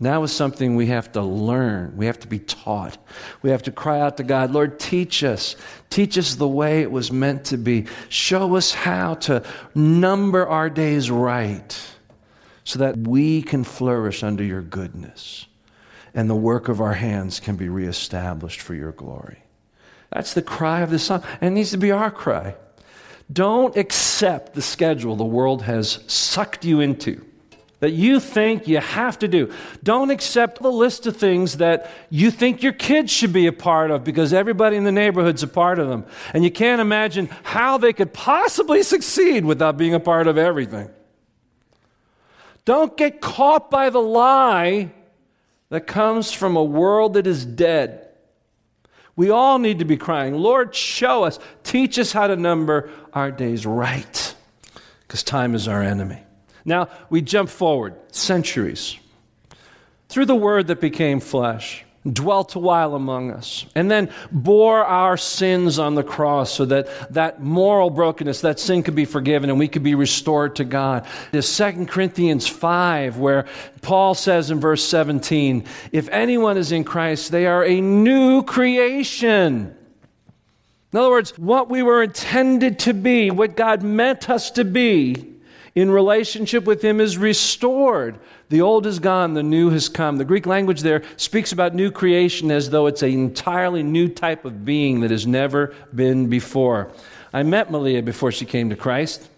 now 0.00 0.22
is 0.22 0.30
something 0.30 0.76
we 0.76 0.86
have 0.86 1.10
to 1.12 1.22
learn. 1.22 1.96
We 1.96 2.06
have 2.06 2.20
to 2.20 2.28
be 2.28 2.38
taught. 2.38 2.96
We 3.42 3.50
have 3.50 3.64
to 3.64 3.72
cry 3.72 4.00
out 4.00 4.16
to 4.18 4.22
God, 4.22 4.52
Lord, 4.52 4.78
teach 4.78 5.24
us. 5.24 5.56
Teach 5.90 6.16
us 6.16 6.36
the 6.36 6.46
way 6.46 6.82
it 6.82 6.92
was 6.92 7.10
meant 7.10 7.46
to 7.46 7.56
be. 7.56 7.86
Show 8.08 8.54
us 8.54 8.72
how 8.72 9.14
to 9.14 9.42
number 9.74 10.46
our 10.46 10.70
days 10.70 11.10
right 11.10 11.76
so 12.62 12.78
that 12.78 12.96
we 12.96 13.42
can 13.42 13.64
flourish 13.64 14.22
under 14.22 14.44
your 14.44 14.62
goodness 14.62 15.48
and 16.14 16.28
the 16.28 16.34
work 16.34 16.68
of 16.68 16.80
our 16.80 16.94
hands 16.94 17.40
can 17.40 17.56
be 17.56 17.68
reestablished 17.68 18.60
for 18.60 18.74
your 18.74 18.92
glory. 18.92 19.38
That's 20.10 20.34
the 20.34 20.42
cry 20.42 20.80
of 20.80 20.90
the 20.90 20.98
Son, 20.98 21.22
and 21.40 21.52
it 21.52 21.54
needs 21.54 21.70
to 21.72 21.78
be 21.78 21.90
our 21.90 22.10
cry. 22.10 22.54
Don't 23.30 23.76
accept 23.76 24.54
the 24.54 24.62
schedule 24.62 25.16
the 25.16 25.24
world 25.24 25.62
has 25.62 26.00
sucked 26.06 26.64
you 26.64 26.80
into 26.80 27.24
that 27.80 27.92
you 27.92 28.18
think 28.18 28.66
you 28.66 28.78
have 28.78 29.18
to 29.20 29.28
do. 29.28 29.52
Don't 29.82 30.10
accept 30.10 30.60
the 30.60 30.72
list 30.72 31.06
of 31.06 31.16
things 31.16 31.58
that 31.58 31.90
you 32.10 32.30
think 32.30 32.62
your 32.62 32.72
kids 32.72 33.12
should 33.12 33.32
be 33.32 33.46
a 33.46 33.52
part 33.52 33.90
of 33.90 34.02
because 34.02 34.32
everybody 34.32 34.76
in 34.76 34.84
the 34.84 34.92
neighborhood's 34.92 35.44
a 35.44 35.48
part 35.48 35.78
of 35.78 35.88
them. 35.88 36.04
And 36.34 36.42
you 36.42 36.50
can't 36.50 36.80
imagine 36.80 37.28
how 37.44 37.78
they 37.78 37.92
could 37.92 38.12
possibly 38.12 38.82
succeed 38.82 39.44
without 39.44 39.76
being 39.76 39.94
a 39.94 40.00
part 40.00 40.26
of 40.26 40.36
everything. 40.36 40.90
Don't 42.64 42.96
get 42.96 43.20
caught 43.20 43.70
by 43.70 43.90
the 43.90 44.00
lie 44.00 44.90
that 45.70 45.86
comes 45.86 46.32
from 46.32 46.56
a 46.56 46.64
world 46.64 47.14
that 47.14 47.26
is 47.26 47.44
dead. 47.44 48.07
We 49.18 49.30
all 49.30 49.58
need 49.58 49.80
to 49.80 49.84
be 49.84 49.96
crying, 49.96 50.34
Lord, 50.34 50.76
show 50.76 51.24
us, 51.24 51.40
teach 51.64 51.98
us 51.98 52.12
how 52.12 52.28
to 52.28 52.36
number 52.36 52.88
our 53.12 53.32
days 53.32 53.66
right, 53.66 54.34
because 55.02 55.24
time 55.24 55.56
is 55.56 55.66
our 55.66 55.82
enemy. 55.82 56.22
Now, 56.64 56.88
we 57.10 57.20
jump 57.20 57.48
forward 57.48 57.96
centuries 58.12 58.96
through 60.08 60.26
the 60.26 60.36
word 60.36 60.68
that 60.68 60.80
became 60.80 61.18
flesh 61.18 61.84
dwelt 62.06 62.54
a 62.54 62.58
while 62.58 62.94
among 62.94 63.30
us, 63.30 63.66
and 63.74 63.90
then 63.90 64.10
bore 64.30 64.84
our 64.84 65.16
sins 65.16 65.78
on 65.78 65.94
the 65.94 66.02
cross 66.02 66.52
so 66.52 66.64
that 66.64 67.12
that 67.12 67.42
moral 67.42 67.90
brokenness, 67.90 68.40
that 68.40 68.58
sin 68.60 68.82
could 68.82 68.94
be 68.94 69.04
forgiven 69.04 69.50
and 69.50 69.58
we 69.58 69.68
could 69.68 69.82
be 69.82 69.94
restored 69.94 70.56
to 70.56 70.64
God. 70.64 71.06
There's 71.32 71.56
2 71.56 71.86
Corinthians 71.86 72.46
5, 72.46 73.18
where 73.18 73.46
Paul 73.82 74.14
says 74.14 74.50
in 74.50 74.60
verse 74.60 74.84
17, 74.84 75.64
If 75.92 76.08
anyone 76.08 76.56
is 76.56 76.72
in 76.72 76.84
Christ, 76.84 77.30
they 77.30 77.46
are 77.46 77.64
a 77.64 77.80
new 77.80 78.42
creation. 78.42 79.74
In 80.92 80.98
other 80.98 81.10
words, 81.10 81.36
what 81.36 81.68
we 81.68 81.82
were 81.82 82.02
intended 82.02 82.78
to 82.80 82.94
be, 82.94 83.30
what 83.30 83.56
God 83.56 83.82
meant 83.82 84.30
us 84.30 84.50
to 84.52 84.64
be, 84.64 85.37
in 85.80 85.90
relationship 85.90 86.64
with 86.64 86.82
Him 86.82 87.00
is 87.00 87.18
restored. 87.18 88.18
The 88.48 88.60
old 88.60 88.86
is 88.86 88.98
gone, 88.98 89.34
the 89.34 89.42
new 89.42 89.70
has 89.70 89.88
come. 89.88 90.16
The 90.16 90.24
Greek 90.24 90.46
language 90.46 90.80
there 90.80 91.02
speaks 91.16 91.52
about 91.52 91.74
new 91.74 91.90
creation 91.90 92.50
as 92.50 92.70
though 92.70 92.86
it's 92.86 93.02
an 93.02 93.10
entirely 93.10 93.82
new 93.82 94.08
type 94.08 94.44
of 94.44 94.64
being 94.64 95.00
that 95.00 95.10
has 95.10 95.26
never 95.26 95.74
been 95.94 96.28
before. 96.28 96.90
I 97.32 97.42
met 97.42 97.70
Malia 97.70 98.02
before 98.02 98.32
she 98.32 98.44
came 98.44 98.70
to 98.70 98.76
Christ. 98.76 99.28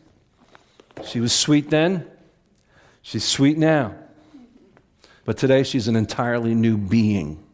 She 1.04 1.20
was 1.20 1.32
sweet 1.32 1.70
then, 1.70 2.06
she's 3.02 3.24
sweet 3.24 3.58
now. 3.58 3.94
But 5.24 5.36
today 5.36 5.62
she's 5.62 5.88
an 5.88 5.96
entirely 5.96 6.54
new 6.54 6.76
being 6.76 7.44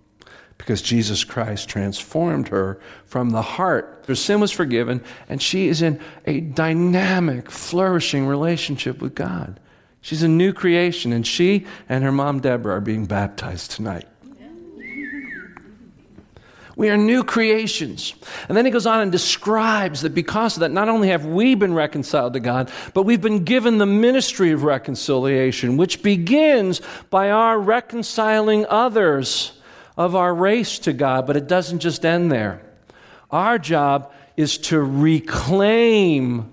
because 0.59 0.83
Jesus 0.83 1.25
Christ 1.25 1.69
transformed 1.69 2.49
her 2.49 2.81
from 3.05 3.31
the 3.31 3.42
heart. 3.42 4.05
Her 4.07 4.14
sin 4.14 4.40
was 4.40 4.53
forgiven, 4.53 5.03
and 5.29 5.40
she 5.40 5.69
is 5.69 5.83
in 5.83 6.01
a 6.25 6.40
dynamic, 6.40 7.51
flourishing 7.51 8.27
relationship 8.27 9.01
with 9.01 9.14
God. 9.14 9.61
She's 10.01 10.23
a 10.23 10.29
new 10.29 10.53
creation, 10.53 11.12
and 11.12 11.27
she 11.27 11.66
and 11.88 12.05
her 12.05 12.12
mom, 12.12 12.40
Deborah, 12.40 12.77
are 12.77 12.81
being 12.81 13.07
baptized 13.07 13.73
tonight. 13.73 14.07
We 16.77 16.90
are 16.90 16.97
new 16.99 17.25
creations. 17.25 18.14
And 18.49 18.57
then 18.57 18.66
he 18.66 18.71
goes 18.71 18.85
on 18.85 19.01
and 19.01 19.11
describes 19.11 20.03
that 20.03 20.14
because 20.14 20.57
of 20.57 20.61
that, 20.61 20.71
not 20.71 20.90
only 20.90 21.09
have 21.09 21.25
we 21.25 21.55
been 21.55 21.73
reconciled 21.73 22.35
to 22.35 22.40
God, 22.40 22.71
but 22.92 23.05
we've 23.05 23.21
been 23.21 23.45
given 23.45 23.79
the 23.79 23.87
ministry 23.87 24.53
of 24.53 24.62
reconciliation, 24.62 25.79
which 25.79 26.03
begins 26.03 26.83
by 27.09 27.31
our 27.31 27.59
reconciling 27.59 28.66
others 28.69 29.56
of 29.97 30.15
our 30.15 30.35
race 30.35 30.79
to 30.81 30.93
God, 30.93 31.27
but 31.27 31.37
it 31.37 31.47
doesn't 31.47 31.81
just 31.81 32.05
end 32.05 32.31
there. 32.31 32.63
Our 33.31 33.59
job 33.59 34.13
is 34.37 34.59
to 34.59 34.81
reclaim 34.81 36.53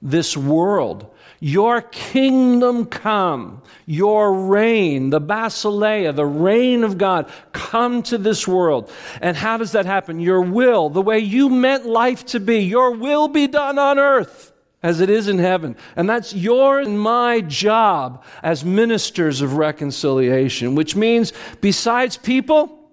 this 0.00 0.36
world. 0.36 1.10
Your 1.40 1.82
kingdom 1.82 2.86
come, 2.86 3.60
your 3.84 4.32
reign, 4.32 5.10
the 5.10 5.20
basileia, 5.20 6.14
the 6.14 6.24
reign 6.24 6.84
of 6.84 6.96
God, 6.96 7.30
come 7.52 8.02
to 8.04 8.16
this 8.16 8.48
world. 8.48 8.90
And 9.20 9.36
how 9.36 9.58
does 9.58 9.72
that 9.72 9.84
happen? 9.84 10.20
Your 10.20 10.40
will, 10.40 10.88
the 10.88 11.02
way 11.02 11.18
you 11.18 11.50
meant 11.50 11.84
life 11.84 12.24
to 12.26 12.40
be, 12.40 12.60
your 12.60 12.92
will 12.92 13.28
be 13.28 13.46
done 13.46 13.78
on 13.78 13.98
earth 13.98 14.52
as 14.82 15.00
it 15.00 15.10
is 15.10 15.28
in 15.28 15.38
heaven. 15.38 15.76
And 15.96 16.08
that's 16.08 16.34
your 16.34 16.80
and 16.80 16.98
my 16.98 17.40
job 17.40 18.22
as 18.42 18.64
ministers 18.64 19.40
of 19.40 19.56
reconciliation, 19.56 20.74
which 20.74 20.94
means 20.94 21.32
besides 21.60 22.16
people, 22.16 22.83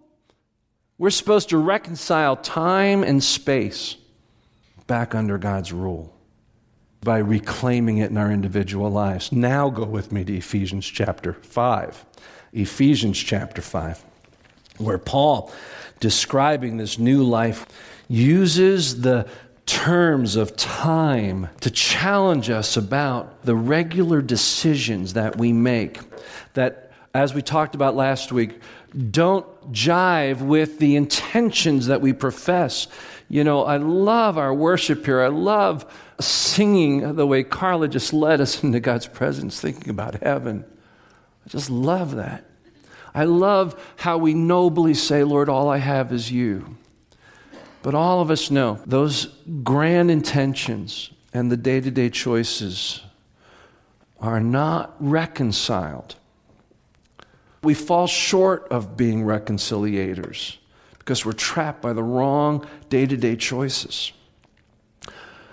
we're 1.02 1.10
supposed 1.10 1.50
to 1.50 1.58
reconcile 1.58 2.36
time 2.36 3.02
and 3.02 3.24
space 3.24 3.96
back 4.86 5.16
under 5.16 5.40
God's 5.40 5.74
rule 5.74 6.16
by 7.02 7.18
reclaiming 7.18 7.98
it 7.98 8.12
in 8.12 8.18
our 8.18 8.32
individual 8.32 8.92
lives. 8.92 9.32
Now 9.32 9.72
go 9.72 9.84
with 9.84 10.12
me 10.12 10.24
to 10.24 10.38
Ephesians 10.38 10.86
chapter 10.86 11.34
5. 11.34 12.06
Ephesians 12.54 13.18
chapter 13.18 13.64
5, 13.64 14.06
where 14.78 15.00
Paul, 15.00 15.52
describing 16.00 16.78
this 16.78 17.00
new 17.00 17.24
life, 17.24 17.66
uses 18.08 19.02
the 19.02 19.28
terms 19.66 20.36
of 20.36 20.56
time 20.56 21.50
to 21.62 21.72
challenge 21.72 22.52
us 22.52 22.78
about 22.78 23.44
the 23.44 23.56
regular 23.56 24.22
decisions 24.22 25.14
that 25.14 25.36
we 25.36 25.52
make 25.52 26.00
that 26.54 26.92
as 27.16 27.34
we 27.34 27.42
talked 27.42 27.74
about 27.74 27.96
last 27.96 28.32
week 28.32 28.60
don't 29.10 29.48
jive 29.71 30.41
with 30.41 30.80
the 30.80 30.95
intentions 30.95 31.88
that 31.88 32.02
we 32.02 32.13
profess. 32.13 32.88
You 33.30 33.43
know, 33.43 33.63
I 33.63 33.78
love 33.78 34.38
our 34.38 34.54
worship 34.54 35.06
here. 35.06 35.21
I 35.21 35.28
love 35.28 35.86
singing 36.19 37.15
the 37.15 37.26
way 37.26 37.43
Carla 37.43 37.88
just 37.88 38.13
led 38.13 38.41
us 38.41 38.63
into 38.63 38.80
God's 38.80 39.08
presence, 39.08 39.60
thinking 39.60 39.89
about 39.89 40.21
heaven. 40.21 40.65
I 41.45 41.50
just 41.50 41.69
love 41.69 42.15
that. 42.15 42.45
I 43.13 43.26
love 43.26 43.82
how 43.97 44.17
we 44.17 44.34
nobly 44.34 44.93
say, 44.93 45.24
Lord, 45.24 45.50
all 45.50 45.69
I 45.69 45.78
have 45.78 46.13
is 46.13 46.32
you. 46.32 46.78
But 47.84 47.95
all 47.95 48.21
of 48.21 48.30
us 48.30 48.52
know 48.52 48.80
those 48.86 49.26
grand 49.63 50.12
intentions 50.12 51.10
and 51.34 51.52
the 51.52 51.58
day 51.58 51.82
to 51.82 51.91
day 51.91 52.10
choices 52.10 53.02
are 54.19 54.39
not 54.39 54.95
reconciled 55.00 56.15
we 57.63 57.74
fall 57.74 58.08
short 58.08 58.67
of 58.71 58.97
being 58.97 59.24
reconciliators 59.24 60.58
because 60.97 61.26
we're 61.26 61.34
trapped 61.34 61.82
by 61.82 61.93
the 61.93 62.04
wrong 62.04 62.65
day 62.89 63.06
to 63.06 63.17
day 63.17 63.36
choices. 63.36 64.12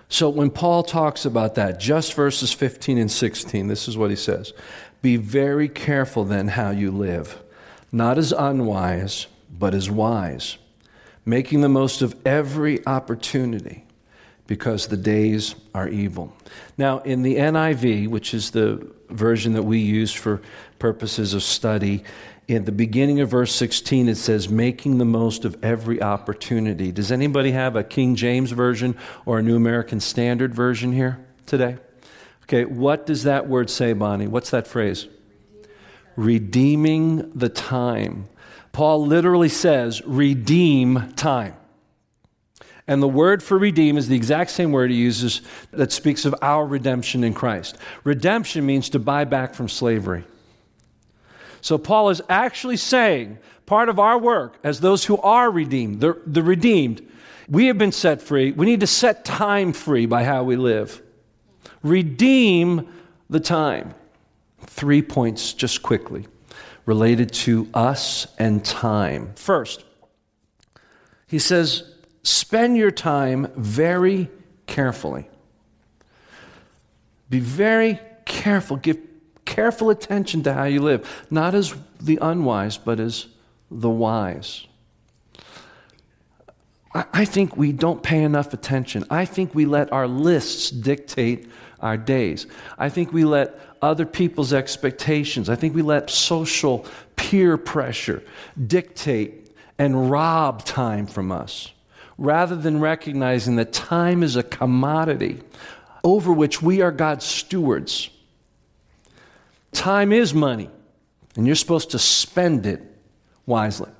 So 0.08 0.30
when 0.30 0.50
Paul 0.50 0.82
talks 0.82 1.26
about 1.26 1.56
that, 1.56 1.78
just 1.78 2.14
verses 2.14 2.52
15 2.52 2.96
and 2.96 3.10
16, 3.10 3.68
this 3.68 3.88
is 3.88 3.96
what 3.98 4.10
he 4.10 4.16
says 4.16 4.52
Be 5.02 5.16
very 5.16 5.68
careful 5.68 6.24
then 6.24 6.48
how 6.48 6.70
you 6.70 6.90
live, 6.90 7.42
not 7.92 8.16
as 8.16 8.32
unwise, 8.32 9.26
but 9.50 9.74
as 9.74 9.90
wise, 9.90 10.56
making 11.26 11.60
the 11.60 11.68
most 11.68 12.00
of 12.00 12.16
every 12.24 12.84
opportunity 12.86 13.84
because 14.46 14.86
the 14.86 14.96
days 14.96 15.54
are 15.74 15.88
evil. 15.88 16.34
Now, 16.78 17.00
in 17.00 17.22
the 17.22 17.36
NIV, 17.36 18.08
which 18.08 18.32
is 18.32 18.50
the 18.50 18.90
version 19.10 19.52
that 19.52 19.62
we 19.62 19.78
use 19.78 20.12
for 20.12 20.40
purposes 20.78 21.34
of 21.34 21.42
study, 21.42 22.04
in 22.48 22.64
the 22.64 22.72
beginning 22.72 23.20
of 23.20 23.28
verse 23.28 23.54
16, 23.54 24.08
it 24.08 24.16
says, 24.16 24.48
making 24.48 24.96
the 24.96 25.04
most 25.04 25.44
of 25.44 25.62
every 25.62 26.00
opportunity. 26.00 26.90
Does 26.90 27.12
anybody 27.12 27.52
have 27.52 27.76
a 27.76 27.84
King 27.84 28.16
James 28.16 28.52
version 28.52 28.96
or 29.26 29.38
a 29.38 29.42
New 29.42 29.54
American 29.54 30.00
Standard 30.00 30.54
version 30.54 30.92
here 30.92 31.24
today? 31.44 31.76
Okay, 32.44 32.64
what 32.64 33.04
does 33.04 33.24
that 33.24 33.46
word 33.46 33.68
say, 33.68 33.92
Bonnie? 33.92 34.26
What's 34.26 34.50
that 34.50 34.66
phrase? 34.66 35.06
Redeeming 36.16 37.30
the 37.34 37.50
time. 37.50 38.28
Paul 38.72 39.06
literally 39.06 39.50
says, 39.50 40.00
redeem 40.06 41.12
time. 41.12 41.54
And 42.86 43.02
the 43.02 43.08
word 43.08 43.42
for 43.42 43.58
redeem 43.58 43.98
is 43.98 44.08
the 44.08 44.16
exact 44.16 44.50
same 44.50 44.72
word 44.72 44.90
he 44.90 44.96
uses 44.96 45.42
that 45.72 45.92
speaks 45.92 46.24
of 46.24 46.34
our 46.40 46.64
redemption 46.64 47.22
in 47.22 47.34
Christ. 47.34 47.76
Redemption 48.02 48.64
means 48.64 48.88
to 48.88 48.98
buy 48.98 49.24
back 49.24 49.52
from 49.52 49.68
slavery. 49.68 50.24
So 51.60 51.78
Paul 51.78 52.10
is 52.10 52.22
actually 52.28 52.76
saying 52.76 53.38
part 53.66 53.88
of 53.88 53.98
our 53.98 54.18
work 54.18 54.58
as 54.62 54.80
those 54.80 55.04
who 55.04 55.18
are 55.18 55.50
redeemed, 55.50 56.00
the, 56.00 56.20
the 56.26 56.42
redeemed, 56.42 57.06
we 57.48 57.66
have 57.66 57.78
been 57.78 57.92
set 57.92 58.20
free. 58.20 58.52
We 58.52 58.66
need 58.66 58.80
to 58.80 58.86
set 58.86 59.24
time 59.24 59.72
free 59.72 60.06
by 60.06 60.24
how 60.24 60.44
we 60.44 60.56
live. 60.56 61.02
Redeem 61.82 62.88
the 63.30 63.40
time. 63.40 63.94
Three 64.60 65.02
points 65.02 65.52
just 65.52 65.82
quickly 65.82 66.26
related 66.84 67.32
to 67.32 67.68
us 67.74 68.26
and 68.38 68.64
time. 68.64 69.32
First, 69.34 69.84
he 71.26 71.38
says, 71.38 71.94
spend 72.22 72.76
your 72.76 72.90
time 72.90 73.50
very 73.56 74.30
carefully. 74.66 75.28
Be 77.28 77.40
very 77.40 78.00
careful. 78.24 78.76
Give 78.76 78.98
careful 79.48 79.88
attention 79.88 80.42
to 80.42 80.52
how 80.52 80.64
you 80.64 80.80
live, 80.80 81.26
not 81.30 81.54
as 81.54 81.74
the 82.00 82.18
unwise, 82.20 82.76
but 82.76 83.00
as 83.00 83.26
the 83.70 83.88
wise. 83.88 84.66
I 86.94 87.24
think 87.24 87.56
we 87.56 87.72
don't 87.72 88.02
pay 88.02 88.22
enough 88.22 88.52
attention. 88.52 89.04
I 89.10 89.24
think 89.24 89.54
we 89.54 89.66
let 89.66 89.92
our 89.92 90.06
lists 90.06 90.70
dictate 90.70 91.48
our 91.80 91.96
days. 91.96 92.46
I 92.76 92.88
think 92.88 93.12
we 93.12 93.24
let 93.24 93.58
other 93.80 94.06
people's 94.06 94.52
expectations, 94.52 95.48
I 95.48 95.54
think 95.54 95.74
we 95.74 95.82
let 95.82 96.10
social 96.10 96.84
peer 97.16 97.56
pressure 97.56 98.22
dictate 98.66 99.56
and 99.78 100.10
rob 100.10 100.64
time 100.64 101.06
from 101.06 101.30
us 101.30 101.72
rather 102.16 102.56
than 102.56 102.80
recognizing 102.80 103.56
that 103.56 103.72
time 103.72 104.24
is 104.24 104.34
a 104.34 104.42
commodity 104.42 105.40
over 106.02 106.32
which 106.32 106.60
we 106.60 106.80
are 106.80 106.90
God's 106.90 107.24
stewards. 107.24 108.10
Time 109.72 110.12
is 110.12 110.34
money, 110.34 110.70
and 111.36 111.46
you're 111.46 111.56
supposed 111.56 111.90
to 111.90 111.98
spend 111.98 112.66
it 112.66 112.82
wisely. 113.46 113.90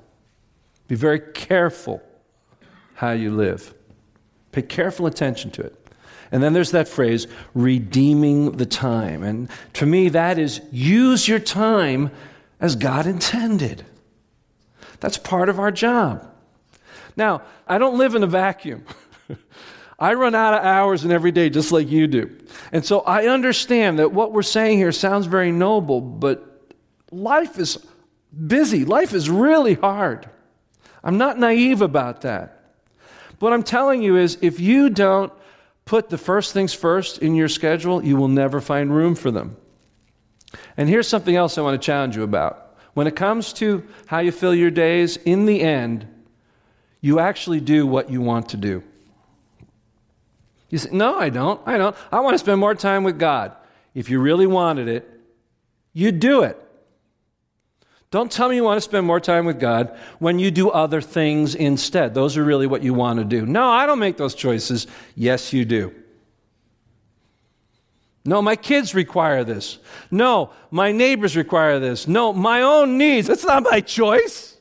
Be 0.87 0.95
very 0.95 1.19
careful 1.19 2.01
how 2.95 3.11
you 3.11 3.31
live. 3.31 3.73
Pay 4.51 4.63
careful 4.63 5.05
attention 5.05 5.51
to 5.51 5.61
it. 5.61 5.75
And 6.31 6.43
then 6.43 6.53
there's 6.53 6.71
that 6.71 6.87
phrase, 6.87 7.27
redeeming 7.53 8.57
the 8.57 8.65
time. 8.65 9.23
And 9.23 9.49
to 9.73 9.85
me, 9.85 10.09
that 10.09 10.37
is 10.37 10.61
use 10.71 11.27
your 11.27 11.39
time 11.39 12.11
as 12.59 12.75
God 12.75 13.07
intended. 13.07 13.85
That's 14.99 15.17
part 15.17 15.49
of 15.49 15.59
our 15.59 15.71
job. 15.71 16.27
Now, 17.15 17.41
I 17.67 17.77
don't 17.77 17.97
live 17.97 18.15
in 18.15 18.23
a 18.23 18.27
vacuum. 18.27 18.85
I 19.99 20.13
run 20.13 20.33
out 20.33 20.53
of 20.53 20.63
hours 20.63 21.03
in 21.03 21.11
every 21.11 21.31
day 21.31 21.49
just 21.49 21.71
like 21.71 21.89
you 21.89 22.07
do. 22.07 22.35
And 22.71 22.85
so 22.85 23.01
I 23.01 23.27
understand 23.27 23.99
that 23.99 24.13
what 24.13 24.31
we're 24.31 24.43
saying 24.43 24.77
here 24.77 24.93
sounds 24.93 25.25
very 25.25 25.51
noble, 25.51 25.99
but 25.99 26.71
life 27.11 27.59
is 27.59 27.85
busy. 28.47 28.85
Life 28.85 29.13
is 29.13 29.29
really 29.29 29.73
hard. 29.73 30.29
I'm 31.03 31.17
not 31.17 31.37
naive 31.37 31.81
about 31.81 32.21
that. 32.21 32.55
What 33.39 33.51
I'm 33.51 33.63
telling 33.63 34.01
you 34.01 34.17
is 34.17 34.37
if 34.41 34.59
you 34.59 34.89
don't 34.89 35.33
put 35.83 36.09
the 36.09 36.17
first 36.17 36.53
things 36.53 36.73
first 36.73 37.17
in 37.19 37.35
your 37.35 37.47
schedule, 37.47 38.03
you 38.03 38.15
will 38.15 38.27
never 38.27 38.61
find 38.61 38.93
room 38.93 39.15
for 39.15 39.31
them. 39.31 39.57
And 40.77 40.87
here's 40.87 41.07
something 41.07 41.35
else 41.35 41.57
I 41.57 41.61
want 41.61 41.79
to 41.81 41.85
challenge 41.85 42.15
you 42.15 42.23
about. 42.23 42.77
When 42.93 43.07
it 43.07 43.15
comes 43.15 43.53
to 43.53 43.85
how 44.07 44.19
you 44.19 44.31
fill 44.31 44.55
your 44.55 44.71
days, 44.71 45.17
in 45.17 45.45
the 45.45 45.61
end, 45.61 46.07
you 47.01 47.19
actually 47.19 47.59
do 47.59 47.85
what 47.85 48.09
you 48.09 48.21
want 48.21 48.49
to 48.49 48.57
do. 48.57 48.83
You 50.69 50.77
say, 50.77 50.89
No, 50.91 51.17
I 51.17 51.29
don't. 51.29 51.59
I 51.65 51.77
don't. 51.77 51.95
I 52.11 52.19
want 52.19 52.35
to 52.35 52.39
spend 52.39 52.59
more 52.59 52.75
time 52.75 53.03
with 53.03 53.19
God. 53.19 53.53
If 53.93 54.09
you 54.09 54.19
really 54.19 54.47
wanted 54.47 54.87
it, 54.87 55.09
you'd 55.93 56.19
do 56.19 56.43
it. 56.43 56.57
Don't 58.11 58.31
tell 58.31 58.49
me 58.49 58.55
you 58.55 58.63
want 58.63 58.77
to 58.77 58.81
spend 58.81 59.05
more 59.05 59.19
time 59.19 59.45
with 59.45 59.59
God 59.59 59.95
when 60.17 60.39
you 60.39 60.49
do 60.49 60.71
other 60.71 60.99
things 60.99 61.53
instead. 61.53 62.15
Those 62.15 62.37
are 62.37 62.43
really 62.43 62.65
what 62.65 62.81
you 62.81 62.93
want 62.93 63.19
to 63.19 63.25
do. 63.25 63.45
No, 63.45 63.69
I 63.69 63.85
don't 63.85 63.99
make 63.99 64.17
those 64.17 64.33
choices. 64.33 64.87
Yes, 65.15 65.53
you 65.53 65.63
do. 65.63 65.93
No, 68.25 68.41
my 68.41 68.55
kids 68.55 68.95
require 68.95 69.43
this. 69.43 69.77
No, 70.11 70.51
my 70.71 70.91
neighbors 70.91 71.37
require 71.37 71.79
this. 71.79 72.07
No, 72.07 72.33
my 72.33 72.61
own 72.61 72.97
needs. 72.97 73.27
That's 73.27 73.45
not 73.45 73.63
my 73.63 73.79
choice. 73.79 74.57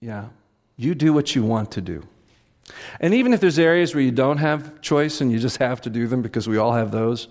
Yeah, 0.00 0.26
you 0.76 0.94
do 0.94 1.12
what 1.12 1.34
you 1.34 1.44
want 1.44 1.72
to 1.72 1.80
do. 1.80 2.06
And 3.00 3.14
even 3.14 3.32
if 3.32 3.40
there's 3.40 3.58
areas 3.58 3.94
where 3.94 4.02
you 4.02 4.10
don't 4.10 4.38
have 4.38 4.80
choice 4.80 5.20
and 5.20 5.30
you 5.32 5.38
just 5.38 5.58
have 5.58 5.80
to 5.82 5.90
do 5.90 6.06
them 6.06 6.22
because 6.22 6.48
we 6.48 6.56
all 6.56 6.72
have 6.72 6.90
those, 6.90 7.28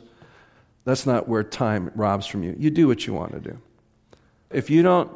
that's 0.86 1.06
not 1.06 1.28
where 1.28 1.44
time 1.44 1.92
robs 1.96 2.28
from 2.28 2.44
you. 2.44 2.56
You 2.58 2.70
do 2.70 2.88
what 2.88 3.06
you 3.06 3.14
want 3.14 3.34
to 3.34 3.40
do. 3.40 3.58
If 4.50 4.70
you 4.70 4.82
don't 4.82 5.12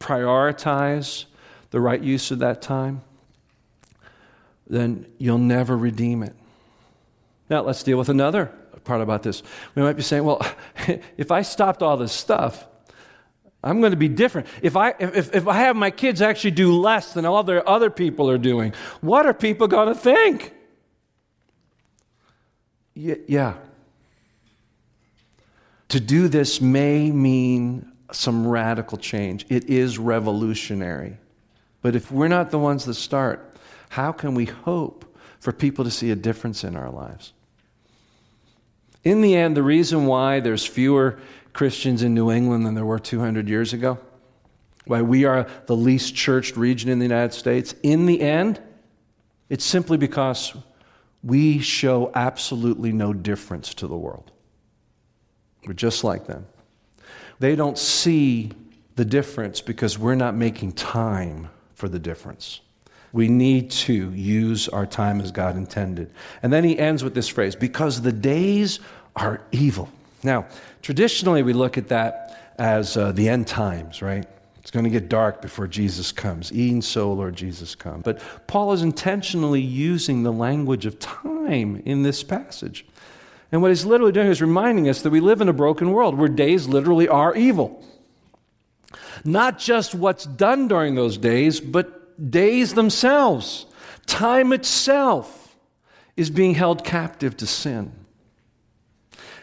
prioritize 0.00 1.26
the 1.70 1.80
right 1.80 2.00
use 2.00 2.30
of 2.30 2.40
that 2.40 2.60
time, 2.60 3.02
then 4.66 5.06
you'll 5.18 5.38
never 5.38 5.76
redeem 5.76 6.22
it. 6.22 6.34
Now, 7.48 7.62
let's 7.62 7.82
deal 7.82 7.98
with 7.98 8.08
another 8.08 8.46
part 8.84 9.00
about 9.00 9.22
this. 9.22 9.42
We 9.74 9.82
might 9.82 9.94
be 9.94 10.02
saying, 10.02 10.24
well, 10.24 10.40
if 11.16 11.30
I 11.30 11.42
stopped 11.42 11.82
all 11.82 11.96
this 11.96 12.12
stuff, 12.12 12.66
I'm 13.66 13.80
going 13.80 13.90
to 13.90 13.96
be 13.96 14.08
different. 14.08 14.46
If 14.62 14.76
I, 14.76 14.94
if, 15.00 15.34
if 15.34 15.48
I 15.48 15.54
have 15.54 15.74
my 15.74 15.90
kids 15.90 16.22
actually 16.22 16.52
do 16.52 16.72
less 16.72 17.12
than 17.12 17.26
all 17.26 17.42
the 17.42 17.64
other 17.64 17.90
people 17.90 18.30
are 18.30 18.38
doing, 18.38 18.72
what 19.00 19.26
are 19.26 19.34
people 19.34 19.66
going 19.66 19.88
to 19.88 19.94
think? 19.94 20.52
yeah. 22.94 23.54
To 25.88 26.00
do 26.00 26.28
this 26.28 26.60
may 26.60 27.10
mean 27.10 27.92
some 28.12 28.46
radical 28.46 28.98
change. 28.98 29.44
It 29.48 29.68
is 29.68 29.98
revolutionary. 29.98 31.18
But 31.82 31.96
if 31.96 32.10
we're 32.10 32.28
not 32.28 32.50
the 32.50 32.58
ones 32.58 32.84
that 32.84 32.94
start, 32.94 33.56
how 33.90 34.12
can 34.12 34.34
we 34.34 34.46
hope 34.46 35.04
for 35.40 35.52
people 35.52 35.84
to 35.84 35.90
see 35.90 36.10
a 36.10 36.16
difference 36.16 36.64
in 36.64 36.76
our 36.76 36.90
lives? 36.90 37.32
In 39.04 39.20
the 39.20 39.36
end, 39.36 39.56
the 39.56 39.62
reason 39.62 40.06
why 40.06 40.40
there's 40.40 40.64
fewer 40.64 41.18
Christians 41.56 42.02
in 42.02 42.12
New 42.12 42.30
England 42.30 42.66
than 42.66 42.74
there 42.74 42.84
were 42.84 42.98
200 42.98 43.48
years 43.48 43.72
ago, 43.72 43.98
why 44.84 45.00
we 45.00 45.24
are 45.24 45.46
the 45.64 45.74
least 45.74 46.14
churched 46.14 46.54
region 46.54 46.90
in 46.90 46.98
the 46.98 47.04
United 47.06 47.32
States, 47.32 47.74
in 47.82 48.04
the 48.04 48.20
end, 48.20 48.60
it's 49.48 49.64
simply 49.64 49.96
because 49.96 50.54
we 51.24 51.58
show 51.58 52.12
absolutely 52.14 52.92
no 52.92 53.14
difference 53.14 53.72
to 53.74 53.86
the 53.86 53.96
world. 53.96 54.32
We're 55.66 55.72
just 55.72 56.04
like 56.04 56.26
them. 56.26 56.46
They 57.38 57.56
don't 57.56 57.78
see 57.78 58.52
the 58.96 59.06
difference 59.06 59.62
because 59.62 59.98
we're 59.98 60.14
not 60.14 60.34
making 60.34 60.72
time 60.72 61.48
for 61.74 61.88
the 61.88 61.98
difference. 61.98 62.60
We 63.12 63.28
need 63.28 63.70
to 63.70 64.12
use 64.12 64.68
our 64.68 64.84
time 64.84 65.22
as 65.22 65.32
God 65.32 65.56
intended. 65.56 66.12
And 66.42 66.52
then 66.52 66.64
he 66.64 66.78
ends 66.78 67.02
with 67.02 67.14
this 67.14 67.28
phrase 67.28 67.56
because 67.56 68.02
the 68.02 68.12
days 68.12 68.78
are 69.16 69.42
evil. 69.52 69.90
Now, 70.22 70.46
traditionally, 70.82 71.42
we 71.42 71.52
look 71.52 71.78
at 71.78 71.88
that 71.88 72.54
as 72.58 72.96
uh, 72.96 73.12
the 73.12 73.28
end 73.28 73.46
times, 73.46 74.02
right? 74.02 74.26
It's 74.58 74.70
going 74.72 74.84
to 74.84 74.90
get 74.90 75.08
dark 75.08 75.42
before 75.42 75.68
Jesus 75.68 76.10
comes. 76.10 76.52
Even 76.52 76.82
so, 76.82 77.12
Lord 77.12 77.36
Jesus, 77.36 77.76
come. 77.76 78.00
But 78.00 78.20
Paul 78.48 78.72
is 78.72 78.82
intentionally 78.82 79.60
using 79.60 80.24
the 80.24 80.32
language 80.32 80.86
of 80.86 80.98
time 80.98 81.82
in 81.84 82.02
this 82.02 82.24
passage. 82.24 82.84
And 83.52 83.62
what 83.62 83.70
he's 83.70 83.84
literally 83.84 84.10
doing 84.10 84.26
is 84.26 84.42
reminding 84.42 84.88
us 84.88 85.02
that 85.02 85.10
we 85.10 85.20
live 85.20 85.40
in 85.40 85.48
a 85.48 85.52
broken 85.52 85.92
world 85.92 86.18
where 86.18 86.28
days 86.28 86.66
literally 86.66 87.06
are 87.06 87.34
evil. 87.36 87.84
Not 89.24 89.58
just 89.58 89.94
what's 89.94 90.24
done 90.24 90.66
during 90.66 90.94
those 90.94 91.16
days, 91.16 91.60
but 91.60 92.30
days 92.30 92.74
themselves. 92.74 93.66
Time 94.06 94.52
itself 94.52 95.56
is 96.16 96.30
being 96.30 96.54
held 96.54 96.84
captive 96.84 97.36
to 97.36 97.46
sin. 97.46 97.92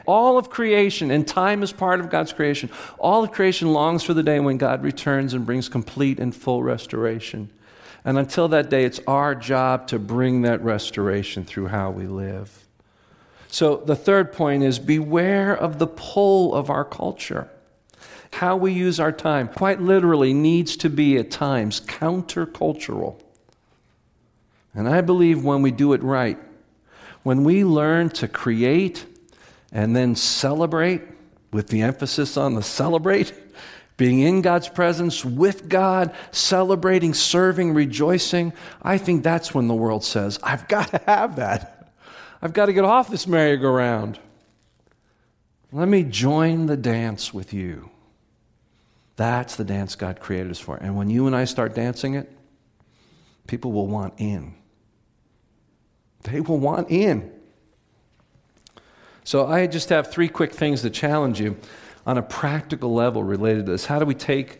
All 0.05 0.37
of 0.37 0.49
creation, 0.49 1.11
and 1.11 1.27
time 1.27 1.63
is 1.63 1.71
part 1.71 1.99
of 1.99 2.09
God's 2.09 2.33
creation, 2.33 2.69
all 2.99 3.23
of 3.23 3.31
creation 3.31 3.71
longs 3.71 4.03
for 4.03 4.13
the 4.13 4.23
day 4.23 4.39
when 4.39 4.57
God 4.57 4.83
returns 4.83 5.33
and 5.33 5.45
brings 5.45 5.69
complete 5.69 6.19
and 6.19 6.35
full 6.35 6.61
restoration. 6.61 7.49
And 8.05 8.17
until 8.17 8.49
that 8.49 8.69
day, 8.69 8.83
it's 8.83 8.99
our 9.07 9.33
job 9.33 9.87
to 9.87 9.99
bring 9.99 10.41
that 10.41 10.61
restoration 10.61 11.45
through 11.45 11.67
how 11.67 11.89
we 11.91 12.05
live. 12.05 12.65
So 13.47 13.77
the 13.77 13.95
third 13.95 14.33
point 14.33 14.63
is 14.63 14.79
beware 14.79 15.55
of 15.55 15.79
the 15.79 15.87
pull 15.87 16.53
of 16.53 16.69
our 16.69 16.83
culture. 16.83 17.49
How 18.33 18.57
we 18.57 18.73
use 18.73 18.99
our 18.99 19.11
time, 19.11 19.47
quite 19.47 19.79
literally, 19.79 20.33
needs 20.33 20.75
to 20.77 20.89
be 20.89 21.17
at 21.17 21.29
times 21.29 21.79
countercultural. 21.79 23.21
And 24.73 24.89
I 24.89 25.01
believe 25.01 25.43
when 25.43 25.61
we 25.61 25.71
do 25.71 25.93
it 25.93 26.01
right, 26.01 26.39
when 27.21 27.43
we 27.43 27.63
learn 27.63 28.09
to 28.09 28.27
create 28.27 29.05
and 29.73 29.93
then 29.93 30.15
celebrate, 30.15 31.01
with 31.51 31.67
the 31.67 31.81
emphasis 31.81 32.37
on 32.37 32.55
the 32.55 32.63
celebrate, 32.63 33.33
being 33.97 34.19
in 34.19 34.41
God's 34.41 34.69
presence 34.69 35.25
with 35.25 35.67
God, 35.67 36.15
celebrating, 36.31 37.13
serving, 37.13 37.73
rejoicing, 37.73 38.53
I 38.81 38.97
think 38.97 39.23
that's 39.23 39.53
when 39.53 39.67
the 39.67 39.75
world 39.75 40.03
says, 40.03 40.39
I've 40.41 40.67
got 40.67 40.89
to 40.91 41.01
have 41.05 41.35
that. 41.35 41.93
I've 42.41 42.53
got 42.53 42.67
to 42.67 42.73
get 42.73 42.85
off 42.85 43.09
this 43.09 43.27
merry-go-round. 43.27 44.19
Let 45.71 45.87
me 45.87 46.03
join 46.03 46.65
the 46.65 46.77
dance 46.77 47.33
with 47.33 47.53
you. 47.53 47.89
That's 49.15 49.55
the 49.55 49.63
dance 49.63 49.95
God 49.95 50.19
created 50.19 50.51
us 50.51 50.59
for. 50.59 50.75
And 50.77 50.95
when 50.95 51.09
you 51.09 51.27
and 51.27 51.35
I 51.35 51.45
start 51.45 51.75
dancing 51.75 52.15
it, 52.15 52.31
people 53.47 53.71
will 53.71 53.87
want 53.87 54.15
in. 54.17 54.55
They 56.23 56.41
will 56.41 56.59
want 56.59 56.89
in. 56.89 57.31
So 59.23 59.47
I 59.47 59.67
just 59.67 59.89
have 59.89 60.11
three 60.11 60.27
quick 60.27 60.51
things 60.51 60.81
to 60.81 60.89
challenge 60.89 61.39
you 61.39 61.57
on 62.05 62.17
a 62.17 62.21
practical 62.21 62.93
level 62.93 63.23
related 63.23 63.65
to 63.65 63.71
this. 63.71 63.85
How 63.85 63.99
do 63.99 64.05
we 64.05 64.15
take 64.15 64.59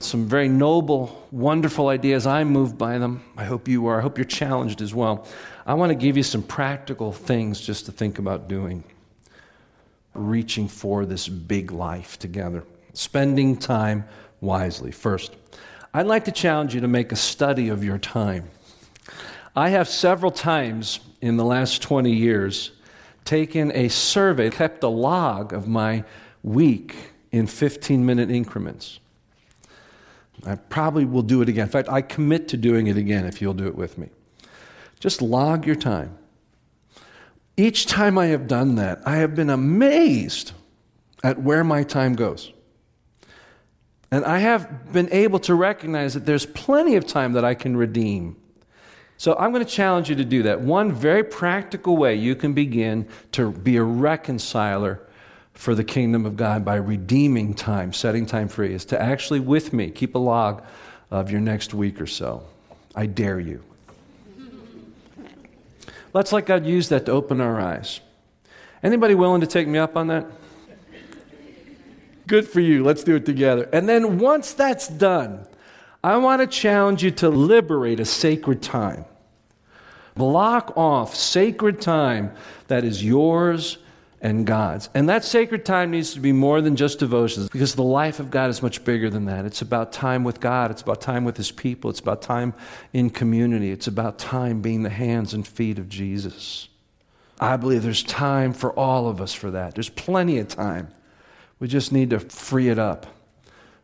some 0.00 0.26
very 0.26 0.48
noble, 0.48 1.26
wonderful 1.30 1.88
ideas? 1.88 2.26
I'm 2.26 2.48
moved 2.48 2.76
by 2.76 2.98
them. 2.98 3.24
I 3.36 3.44
hope 3.44 3.68
you 3.68 3.86
are. 3.86 3.98
I 3.98 4.02
hope 4.02 4.18
you're 4.18 4.24
challenged 4.24 4.82
as 4.82 4.94
well. 4.94 5.26
I 5.64 5.74
want 5.74 5.90
to 5.90 5.94
give 5.94 6.16
you 6.16 6.22
some 6.22 6.42
practical 6.42 7.12
things 7.12 7.60
just 7.60 7.86
to 7.86 7.92
think 7.92 8.18
about 8.18 8.48
doing, 8.48 8.84
reaching 10.12 10.68
for 10.68 11.06
this 11.06 11.28
big 11.28 11.72
life 11.72 12.18
together, 12.18 12.64
spending 12.92 13.56
time 13.56 14.04
wisely. 14.40 14.90
First, 14.90 15.36
I'd 15.94 16.06
like 16.06 16.24
to 16.24 16.32
challenge 16.32 16.74
you 16.74 16.82
to 16.82 16.88
make 16.88 17.12
a 17.12 17.16
study 17.16 17.68
of 17.68 17.82
your 17.82 17.98
time. 17.98 18.50
I 19.54 19.70
have 19.70 19.88
several 19.88 20.30
times 20.30 21.00
in 21.20 21.36
the 21.36 21.44
last 21.44 21.80
20 21.80 22.12
years 22.12 22.72
taken 23.24 23.72
a 23.72 23.88
survey, 23.88 24.50
kept 24.50 24.82
a 24.82 24.88
log 24.88 25.52
of 25.52 25.68
my 25.68 26.04
week 26.42 26.96
in 27.30 27.46
15 27.46 28.04
minute 28.04 28.30
increments. 28.30 29.00
I 30.44 30.56
probably 30.56 31.04
will 31.04 31.22
do 31.22 31.40
it 31.42 31.48
again. 31.48 31.64
In 31.64 31.70
fact, 31.70 31.88
I 31.88 32.02
commit 32.02 32.48
to 32.48 32.56
doing 32.56 32.88
it 32.88 32.96
again 32.96 33.24
if 33.26 33.40
you'll 33.40 33.54
do 33.54 33.66
it 33.66 33.76
with 33.76 33.96
me. 33.96 34.08
Just 34.98 35.22
log 35.22 35.66
your 35.66 35.76
time. 35.76 36.18
Each 37.56 37.86
time 37.86 38.18
I 38.18 38.26
have 38.26 38.48
done 38.48 38.76
that, 38.76 39.00
I 39.06 39.16
have 39.16 39.34
been 39.34 39.50
amazed 39.50 40.52
at 41.22 41.40
where 41.40 41.62
my 41.62 41.82
time 41.82 42.14
goes. 42.14 42.52
And 44.10 44.24
I 44.24 44.38
have 44.38 44.92
been 44.92 45.08
able 45.12 45.38
to 45.40 45.54
recognize 45.54 46.14
that 46.14 46.26
there's 46.26 46.44
plenty 46.44 46.96
of 46.96 47.06
time 47.06 47.32
that 47.32 47.44
I 47.44 47.54
can 47.54 47.76
redeem. 47.76 48.36
So 49.22 49.36
I'm 49.38 49.52
going 49.52 49.64
to 49.64 49.70
challenge 49.70 50.10
you 50.10 50.16
to 50.16 50.24
do 50.24 50.42
that. 50.42 50.62
One 50.62 50.90
very 50.90 51.22
practical 51.22 51.96
way 51.96 52.16
you 52.16 52.34
can 52.34 52.54
begin 52.54 53.06
to 53.30 53.52
be 53.52 53.76
a 53.76 53.82
reconciler 53.84 54.98
for 55.54 55.76
the 55.76 55.84
kingdom 55.84 56.26
of 56.26 56.36
God 56.36 56.64
by 56.64 56.74
redeeming 56.74 57.54
time, 57.54 57.92
setting 57.92 58.26
time 58.26 58.48
free, 58.48 58.74
is 58.74 58.84
to 58.86 59.00
actually, 59.00 59.38
with 59.38 59.72
me, 59.72 59.92
keep 59.92 60.16
a 60.16 60.18
log 60.18 60.64
of 61.12 61.30
your 61.30 61.40
next 61.40 61.72
week 61.72 62.00
or 62.00 62.06
so. 62.08 62.42
I 62.96 63.06
dare 63.06 63.38
you. 63.38 63.62
Let's 66.12 66.32
let 66.32 66.44
God 66.44 66.66
use 66.66 66.88
that 66.88 67.06
to 67.06 67.12
open 67.12 67.40
our 67.40 67.60
eyes. 67.60 68.00
Anybody 68.82 69.14
willing 69.14 69.42
to 69.42 69.46
take 69.46 69.68
me 69.68 69.78
up 69.78 69.96
on 69.96 70.08
that? 70.08 70.26
Good 72.26 72.48
for 72.48 72.58
you. 72.58 72.82
Let's 72.82 73.04
do 73.04 73.14
it 73.14 73.24
together. 73.24 73.68
And 73.72 73.88
then 73.88 74.18
once 74.18 74.52
that's 74.52 74.88
done, 74.88 75.46
I 76.02 76.16
want 76.16 76.40
to 76.40 76.48
challenge 76.48 77.04
you 77.04 77.12
to 77.12 77.28
liberate 77.28 78.00
a 78.00 78.04
sacred 78.04 78.60
time. 78.62 79.04
Block 80.14 80.76
off 80.76 81.14
sacred 81.14 81.80
time 81.80 82.32
that 82.68 82.84
is 82.84 83.04
yours 83.04 83.78
and 84.20 84.46
God's. 84.46 84.88
And 84.94 85.08
that 85.08 85.24
sacred 85.24 85.64
time 85.64 85.90
needs 85.90 86.14
to 86.14 86.20
be 86.20 86.32
more 86.32 86.60
than 86.60 86.76
just 86.76 87.00
devotions 87.00 87.48
because 87.48 87.74
the 87.74 87.82
life 87.82 88.20
of 88.20 88.30
God 88.30 88.50
is 88.50 88.62
much 88.62 88.84
bigger 88.84 89.10
than 89.10 89.24
that. 89.24 89.44
It's 89.44 89.62
about 89.62 89.92
time 89.92 90.22
with 90.22 90.40
God, 90.40 90.70
it's 90.70 90.82
about 90.82 91.00
time 91.00 91.24
with 91.24 91.36
His 91.36 91.50
people, 91.50 91.90
it's 91.90 92.00
about 92.00 92.22
time 92.22 92.54
in 92.92 93.10
community, 93.10 93.72
it's 93.72 93.88
about 93.88 94.18
time 94.18 94.62
being 94.62 94.84
the 94.84 94.90
hands 94.90 95.34
and 95.34 95.46
feet 95.46 95.78
of 95.78 95.88
Jesus. 95.88 96.68
I 97.40 97.56
believe 97.56 97.82
there's 97.82 98.04
time 98.04 98.52
for 98.52 98.72
all 98.78 99.08
of 99.08 99.20
us 99.20 99.34
for 99.34 99.50
that. 99.50 99.74
There's 99.74 99.88
plenty 99.88 100.38
of 100.38 100.46
time. 100.46 100.88
We 101.58 101.66
just 101.66 101.90
need 101.90 102.10
to 102.10 102.20
free 102.20 102.68
it 102.68 102.78
up 102.78 103.06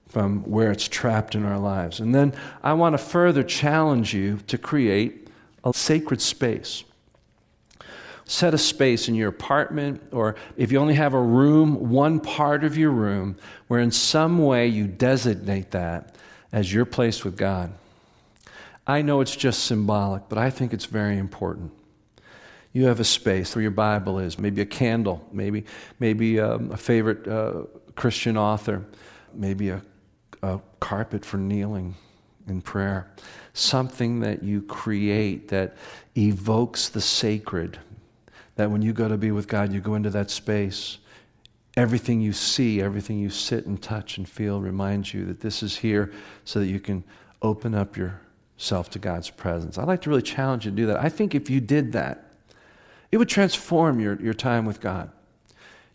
from 0.08 0.42
where 0.44 0.70
it's 0.70 0.86
trapped 0.86 1.34
in 1.34 1.44
our 1.44 1.58
lives. 1.58 1.98
And 2.00 2.14
then 2.14 2.32
I 2.62 2.74
want 2.74 2.94
to 2.94 2.98
further 2.98 3.42
challenge 3.42 4.14
you 4.14 4.38
to 4.46 4.56
create 4.56 5.27
a 5.64 5.72
sacred 5.72 6.20
space. 6.20 6.84
Set 8.24 8.52
a 8.52 8.58
space 8.58 9.08
in 9.08 9.14
your 9.14 9.28
apartment, 9.28 10.02
or 10.12 10.36
if 10.56 10.70
you 10.70 10.78
only 10.78 10.94
have 10.94 11.14
a 11.14 11.20
room, 11.20 11.90
one 11.90 12.20
part 12.20 12.62
of 12.62 12.76
your 12.76 12.90
room, 12.90 13.36
where 13.68 13.80
in 13.80 13.90
some 13.90 14.38
way 14.38 14.66
you 14.66 14.86
designate 14.86 15.70
that 15.70 16.14
as 16.52 16.72
your 16.72 16.84
place 16.84 17.24
with 17.24 17.36
God. 17.36 17.72
I 18.86 19.02
know 19.02 19.20
it's 19.20 19.36
just 19.36 19.64
symbolic, 19.64 20.28
but 20.28 20.38
I 20.38 20.50
think 20.50 20.72
it's 20.72 20.86
very 20.86 21.18
important 21.18 21.72
you 22.72 22.86
have 22.86 23.00
a 23.00 23.04
space 23.04 23.54
where 23.54 23.62
your 23.62 23.70
Bible 23.70 24.18
is, 24.18 24.38
maybe 24.38 24.60
a 24.60 24.66
candle, 24.66 25.26
maybe, 25.32 25.64
maybe 25.98 26.38
um, 26.38 26.70
a 26.70 26.76
favorite 26.76 27.26
uh, 27.26 27.64
Christian 27.96 28.36
author, 28.36 28.84
maybe 29.34 29.70
a, 29.70 29.82
a 30.42 30.60
carpet 30.80 31.24
for 31.24 31.38
kneeling 31.38 31.96
in 32.50 32.62
prayer. 32.62 33.10
Something 33.52 34.20
that 34.20 34.42
you 34.42 34.62
create 34.62 35.48
that 35.48 35.76
evokes 36.16 36.88
the 36.88 37.00
sacred. 37.00 37.78
That 38.56 38.70
when 38.70 38.82
you 38.82 38.92
go 38.92 39.08
to 39.08 39.16
be 39.16 39.30
with 39.30 39.48
God, 39.48 39.72
you 39.72 39.80
go 39.80 39.94
into 39.94 40.10
that 40.10 40.30
space. 40.30 40.98
Everything 41.76 42.20
you 42.20 42.32
see, 42.32 42.80
everything 42.80 43.18
you 43.18 43.30
sit 43.30 43.66
and 43.66 43.80
touch 43.80 44.18
and 44.18 44.28
feel 44.28 44.60
reminds 44.60 45.14
you 45.14 45.24
that 45.26 45.40
this 45.40 45.62
is 45.62 45.76
here 45.76 46.12
so 46.44 46.58
that 46.58 46.66
you 46.66 46.80
can 46.80 47.04
open 47.40 47.74
up 47.74 47.96
yourself 47.96 48.90
to 48.90 48.98
God's 48.98 49.30
presence. 49.30 49.78
I'd 49.78 49.86
like 49.86 50.02
to 50.02 50.10
really 50.10 50.22
challenge 50.22 50.64
you 50.64 50.72
to 50.72 50.76
do 50.76 50.86
that. 50.86 50.98
I 50.98 51.08
think 51.08 51.34
if 51.34 51.48
you 51.48 51.60
did 51.60 51.92
that, 51.92 52.24
it 53.10 53.16
would 53.16 53.28
transform 53.28 54.00
your, 54.00 54.20
your 54.20 54.34
time 54.34 54.64
with 54.66 54.80
God. 54.80 55.10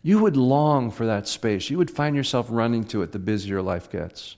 You 0.02 0.18
would 0.18 0.36
long 0.36 0.90
for 0.90 1.06
that 1.06 1.26
space. 1.26 1.70
You 1.70 1.78
would 1.78 1.90
find 1.90 2.14
yourself 2.14 2.46
running 2.50 2.84
to 2.84 3.02
it 3.02 3.12
the 3.12 3.18
busier 3.18 3.62
life 3.62 3.90
gets. 3.90 4.36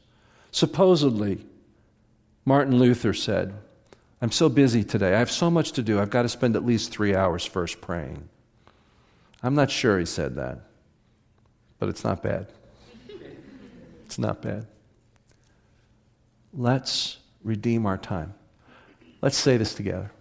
Supposedly, 0.53 1.45
Martin 2.47 2.79
Luther 2.79 3.13
said, 3.13 3.53
I'm 4.23 4.33
so 4.33 4.49
busy 4.49 4.83
today. 4.83 5.15
I 5.15 5.19
have 5.19 5.31
so 5.31 5.51
much 5.51 5.73
to 5.73 5.83
do. 5.83 6.01
I've 6.01 6.09
got 6.09 6.23
to 6.23 6.31
spend 6.31 6.57
at 6.57 6.65
least 6.65 6.91
three 6.91 7.15
hours 7.15 7.45
first 7.45 7.83
praying. 7.83 8.27
I'm 9.43 9.55
not 9.55 9.71
sure 9.71 9.99
he 9.99 10.07
said 10.07 10.37
that, 10.37 10.61
but 11.79 11.91
it's 11.91 12.03
not 12.03 12.23
bad. 12.23 12.47
It's 14.07 14.19
not 14.19 14.41
bad. 14.41 14.69
Let's 16.55 17.19
redeem 17.43 17.85
our 17.87 17.99
time. 17.99 18.33
Let's 19.21 19.37
say 19.37 19.57
this 19.57 19.75
together. 19.75 20.13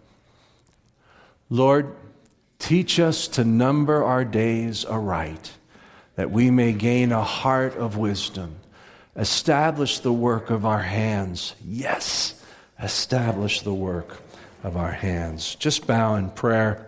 Lord, 1.52 1.96
Teach 2.60 3.00
us 3.00 3.28
to 3.28 3.44
number 3.44 4.04
our 4.04 4.26
days 4.26 4.86
aright, 4.86 5.52
that 6.16 6.32
we 6.32 6.50
may 6.50 6.74
gain 6.74 7.12
a 7.12 7.22
heart 7.22 7.76
of 7.76 7.96
wisdom. 7.96 8.56
Establish 9.16 10.00
the 10.00 10.12
work 10.12 10.50
of 10.50 10.66
our 10.66 10.82
hands. 10.82 11.56
Yes, 11.66 12.42
establish 12.82 13.62
the 13.62 13.74
work 13.74 14.22
of 14.64 14.76
our 14.76 14.92
hands. 14.92 15.56
Just 15.56 15.88
bow 15.88 16.16
in 16.16 16.30
prayer, 16.32 16.88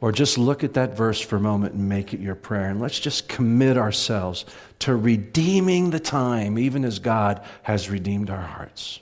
or 0.00 0.10
just 0.10 0.38
look 0.38 0.64
at 0.64 0.74
that 0.74 0.96
verse 0.96 1.20
for 1.20 1.36
a 1.36 1.40
moment 1.40 1.74
and 1.74 1.88
make 1.88 2.12
it 2.12 2.20
your 2.20 2.34
prayer. 2.34 2.70
And 2.70 2.80
let's 2.80 2.98
just 2.98 3.28
commit 3.28 3.76
ourselves 3.76 4.46
to 4.80 4.96
redeeming 4.96 5.90
the 5.90 6.00
time, 6.00 6.58
even 6.58 6.84
as 6.84 6.98
God 6.98 7.44
has 7.62 7.90
redeemed 7.90 8.30
our 8.30 8.40
hearts. 8.40 9.00